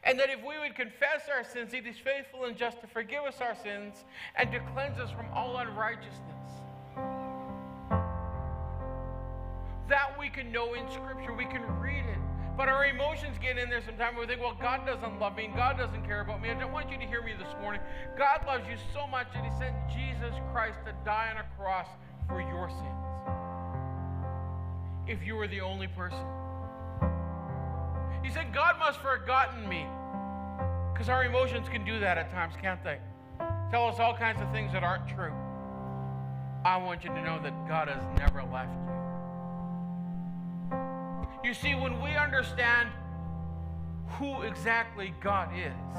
[0.05, 3.23] And that if we would confess our sins, He is faithful and just to forgive
[3.23, 4.05] us our sins
[4.37, 6.15] and to cleanse us from all unrighteousness.
[9.89, 11.33] That we can know in Scripture.
[11.33, 12.17] We can read it.
[12.55, 14.17] But our emotions get in there sometimes.
[14.17, 16.49] We think, well, God doesn't love me and God doesn't care about me.
[16.49, 17.81] I don't want you to hear me this morning.
[18.17, 21.87] God loves you so much that He sent Jesus Christ to die on a cross
[22.29, 23.50] for your sins
[25.07, 26.25] if you were the only person.
[28.23, 29.85] He said, God must have forgotten me.
[30.93, 32.99] Because our emotions can do that at times, can't they?
[33.71, 35.33] Tell us all kinds of things that aren't true.
[36.63, 38.91] I want you to know that God has never left you.
[41.43, 42.89] You see, when we understand
[44.05, 45.97] who exactly God is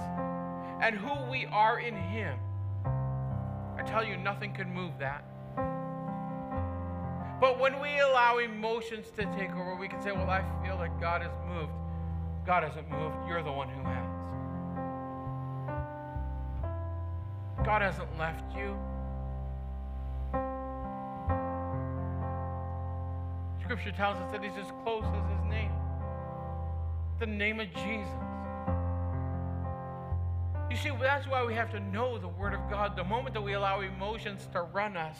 [0.80, 2.38] and who we are in Him,
[3.76, 5.24] I tell you, nothing can move that.
[7.43, 11.01] But when we allow emotions to take over, we can say, Well, I feel like
[11.01, 11.73] God has moved.
[12.47, 13.16] God hasn't moved.
[13.27, 14.06] You're the one who has.
[17.66, 18.78] God hasn't left you.
[23.60, 25.73] Scripture tells us that He's as close as His name.
[27.19, 28.06] The name of Jesus.
[30.70, 32.94] You see, that's why we have to know the Word of God.
[32.94, 35.16] The moment that we allow emotions to run us,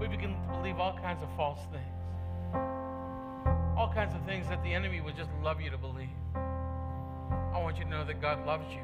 [0.00, 1.84] we begin to believe all kinds of false things.
[3.76, 6.08] All kinds of things that the enemy would just love you to believe.
[6.34, 8.82] I want you to know that God loves you.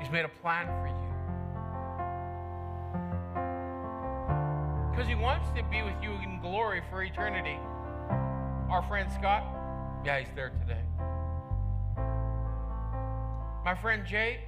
[0.00, 1.02] He's made a plan for you.
[4.90, 7.58] Because he wants to be with you in glory for eternity.
[8.70, 9.44] Our friend Scott,
[10.04, 10.80] yeah, he's there today.
[13.64, 14.40] My friend Jay,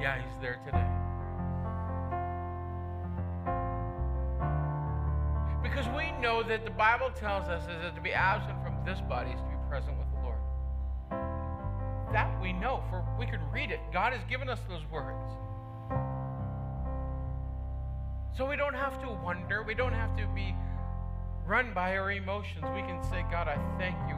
[0.00, 0.93] yeah, he's there today.
[6.20, 9.40] Know that the Bible tells us is that to be absent from this body is
[9.40, 10.38] to be present with the Lord.
[12.12, 13.80] That we know, for we can read it.
[13.92, 15.32] God has given us those words.
[18.36, 19.62] So we don't have to wonder.
[19.62, 20.54] We don't have to be
[21.46, 22.64] run by our emotions.
[22.74, 24.16] We can say, God, I thank you.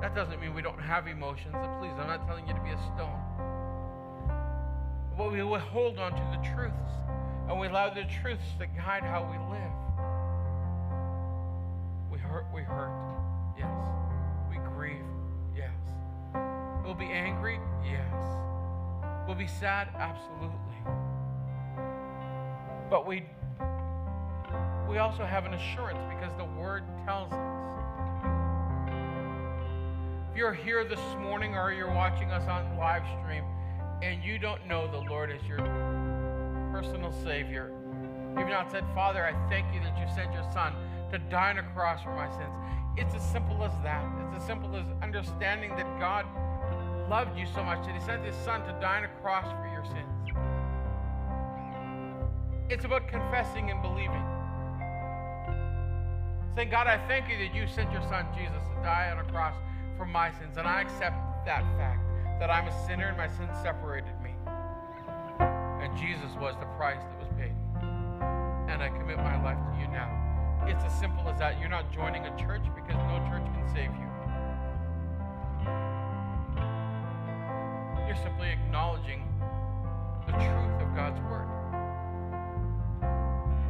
[0.00, 1.54] That doesn't mean we don't have emotions.
[1.54, 3.20] And please, I'm not telling you to be a stone.
[5.16, 6.92] But we will hold on to the truths
[7.48, 9.91] and we allow the truths to guide how we live.
[12.54, 12.92] We hurt,
[13.58, 13.70] yes.
[14.50, 15.04] We grieve,
[15.56, 15.70] yes.
[16.84, 18.14] We'll be angry, yes.
[19.26, 20.58] We'll be sad, absolutely.
[22.90, 23.24] But we
[24.92, 27.38] we also have an assurance because the word tells us.
[30.30, 33.44] If you're here this morning or you're watching us on live stream
[34.02, 35.58] and you don't know the Lord as your
[36.70, 37.72] personal Savior,
[38.36, 40.74] you've not said, Father, I thank you that you sent your Son
[41.12, 42.56] to die on a cross for my sins.
[42.96, 44.04] It's as simple as that.
[44.26, 46.26] It's as simple as understanding that God
[47.08, 49.68] loved you so much that He sent His Son to die on a cross for
[49.72, 50.22] your sins.
[52.70, 54.24] It's about confessing and believing.
[56.56, 59.28] Saying, God, I thank you that you sent your son Jesus to die on a
[59.30, 59.54] cross
[59.96, 60.56] for my sins.
[60.56, 62.00] And I accept that fact
[62.40, 64.34] that I'm a sinner and my sins separated me.
[65.38, 67.52] And Jesus was the price that was paid.
[68.68, 70.21] And I commit my life to you now.
[70.66, 71.58] It's as simple as that.
[71.60, 74.08] You're not joining a church because no church can save you.
[78.06, 79.26] You're simply acknowledging
[80.26, 81.48] the truth of God's word.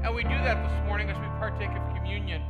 [0.05, 2.43] And we do that this morning as we partake of communion.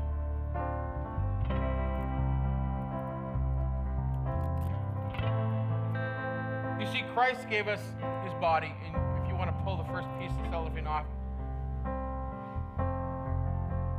[6.81, 7.81] You see, Christ gave us
[8.25, 11.07] his body, and if you want to pull the first piece of cellophane off,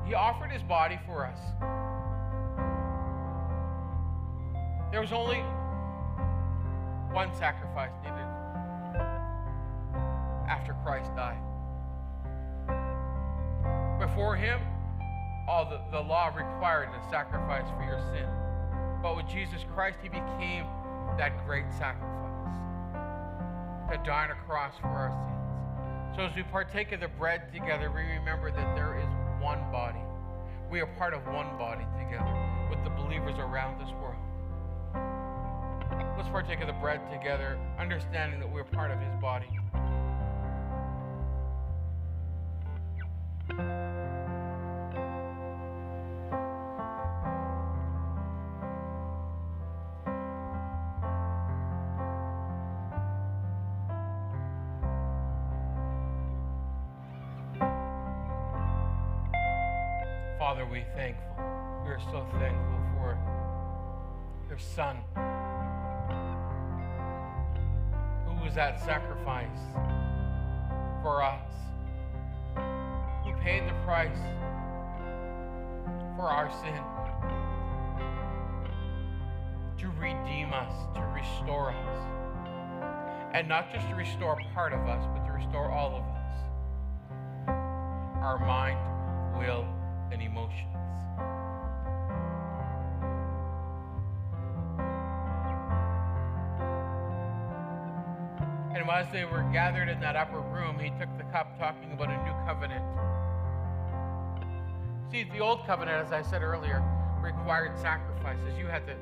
[0.05, 1.39] he offered his body for us.
[4.91, 5.39] There was only
[7.11, 8.27] one sacrifice needed
[10.47, 11.39] after Christ died.
[13.99, 14.59] Before him,
[15.47, 18.27] all the, the law required a sacrifice for your sin.
[19.01, 20.65] But with Jesus Christ, he became
[21.17, 22.13] that great sacrifice
[23.91, 26.15] to die on a cross for our sins.
[26.15, 29.09] So as we partake of the bread together, we remember that there is
[29.43, 29.99] one body.
[30.71, 32.33] We are part of one body together
[32.69, 34.15] with the believers around this world.
[36.17, 39.47] Let's partake of the bread together, understanding that we're part of his body.
[60.53, 61.35] Father, we thankful.
[61.83, 63.17] We are so thankful for
[64.47, 64.97] your Son,
[68.27, 69.47] who was that sacrifice
[71.01, 71.49] for us,
[73.25, 74.15] who paid the price
[76.15, 76.83] for our sin,
[79.79, 81.97] to redeem us, to restore us.
[83.33, 86.13] And not just to restore part of us, but to restore all of us
[88.21, 88.77] our mind,
[89.35, 89.65] will,
[90.13, 90.69] and emotions.
[98.73, 102.09] And as they were gathered in that upper room, he took the cup talking about
[102.09, 102.83] a new covenant.
[105.11, 106.83] See, the old covenant, as I said earlier,
[107.21, 108.57] required sacrifices.
[108.57, 108.95] You had to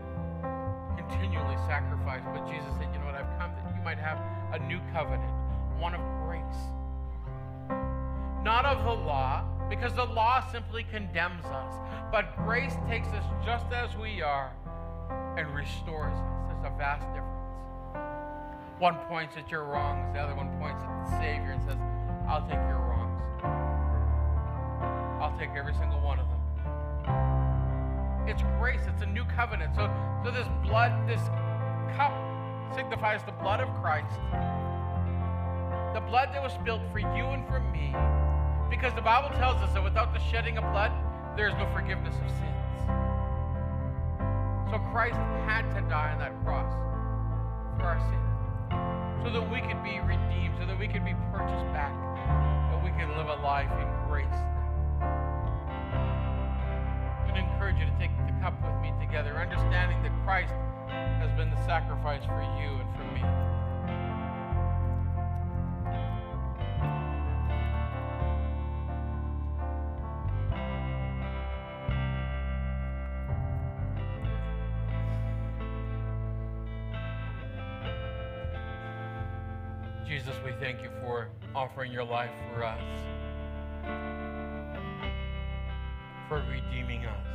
[0.95, 2.21] continually sacrifice.
[2.33, 3.15] But Jesus said, You know what?
[3.15, 4.19] I've come that you might have
[4.53, 5.31] a new covenant,
[5.79, 6.61] one of grace.
[8.43, 11.73] Not of the law, because the law simply condemns us.
[12.11, 14.51] But grace takes us just as we are
[15.37, 16.31] and restores us.
[16.49, 17.29] There's a vast difference.
[18.79, 21.77] One points at your wrongs, the other one points at the Savior and says,
[22.27, 23.21] I'll take your wrongs.
[25.23, 26.41] I'll take every single one of them.
[28.27, 29.73] It's grace, it's a new covenant.
[29.73, 29.89] So,
[30.25, 31.21] so this blood, this
[31.95, 32.11] cup
[32.75, 34.19] signifies the blood of Christ.
[35.93, 37.95] The blood that was spilled for you and for me.
[38.71, 40.91] Because the Bible tells us that without the shedding of blood,
[41.35, 42.47] there is no forgiveness of sins.
[44.71, 46.71] So Christ had to die on that cross
[47.77, 48.31] for our sins.
[49.21, 51.91] So that we could be redeemed, so that we could be purchased back,
[52.71, 54.25] that we could live a life in grace.
[57.21, 60.55] I'm going to encourage you to take the cup with me together, understanding that Christ
[61.19, 63.21] has been the sacrifice for you and for me.
[82.01, 82.81] Your life for us,
[86.27, 87.27] for redeeming us,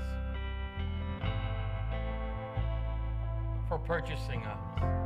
[3.68, 5.05] for purchasing us.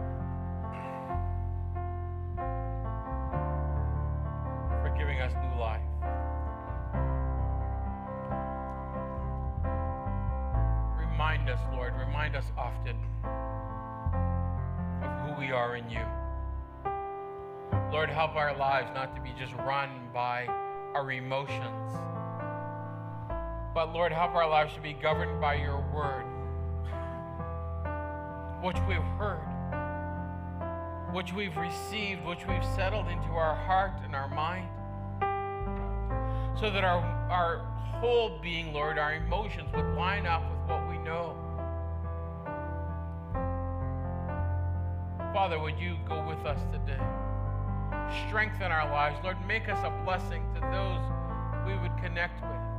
[18.01, 20.47] Lord, help our lives not to be just run by
[20.95, 21.93] our emotions.
[23.75, 26.25] But Lord, help our lives to be governed by your word,
[28.65, 29.45] which we've heard,
[31.13, 34.71] which we've received, which we've settled into our heart and our mind.
[36.59, 37.59] So that our, our
[38.01, 41.37] whole being, Lord, our emotions would line up with what we know.
[45.35, 47.05] Father, would you go with us today?
[48.27, 49.19] Strengthen our lives.
[49.23, 51.01] Lord, make us a blessing to those
[51.67, 52.70] we would connect with.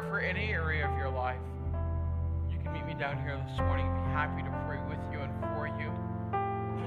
[0.00, 1.40] Prayer for any area of your life,
[2.50, 3.86] you can meet me down here this morning.
[3.86, 5.92] I'd be happy to pray with you and for you.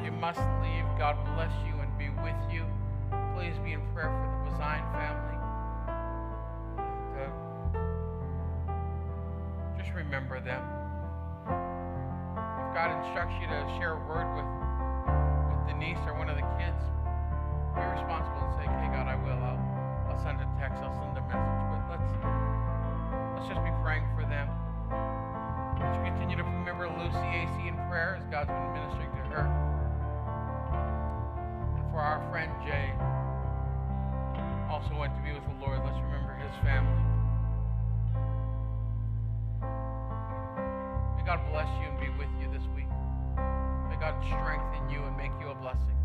[0.04, 0.86] You must leave.
[0.98, 2.66] God bless you and be with you.
[3.36, 5.38] Please be in prayer for the Bazine family.
[6.82, 7.30] And, uh,
[9.78, 10.64] just remember them.
[11.46, 14.50] If God instructs you to share a word with
[15.50, 16.82] with Denise or one of the kids,
[17.78, 19.38] be responsible and say, "Okay, God, I will.
[19.38, 19.62] I'll,
[20.10, 20.82] I'll send a text.
[20.82, 22.43] I'll send a message." But let's
[23.44, 24.48] let's just be praying for them.
[25.76, 29.44] Let's continue to remember Lucy AC in prayer as God's been ministering to her,
[31.76, 32.96] and for our friend Jay,
[34.72, 35.84] also went to be with the Lord.
[35.84, 37.04] Let's remember his family.
[41.20, 42.88] May God bless you and be with you this week.
[43.92, 46.00] May God strengthen you and make you a blessing.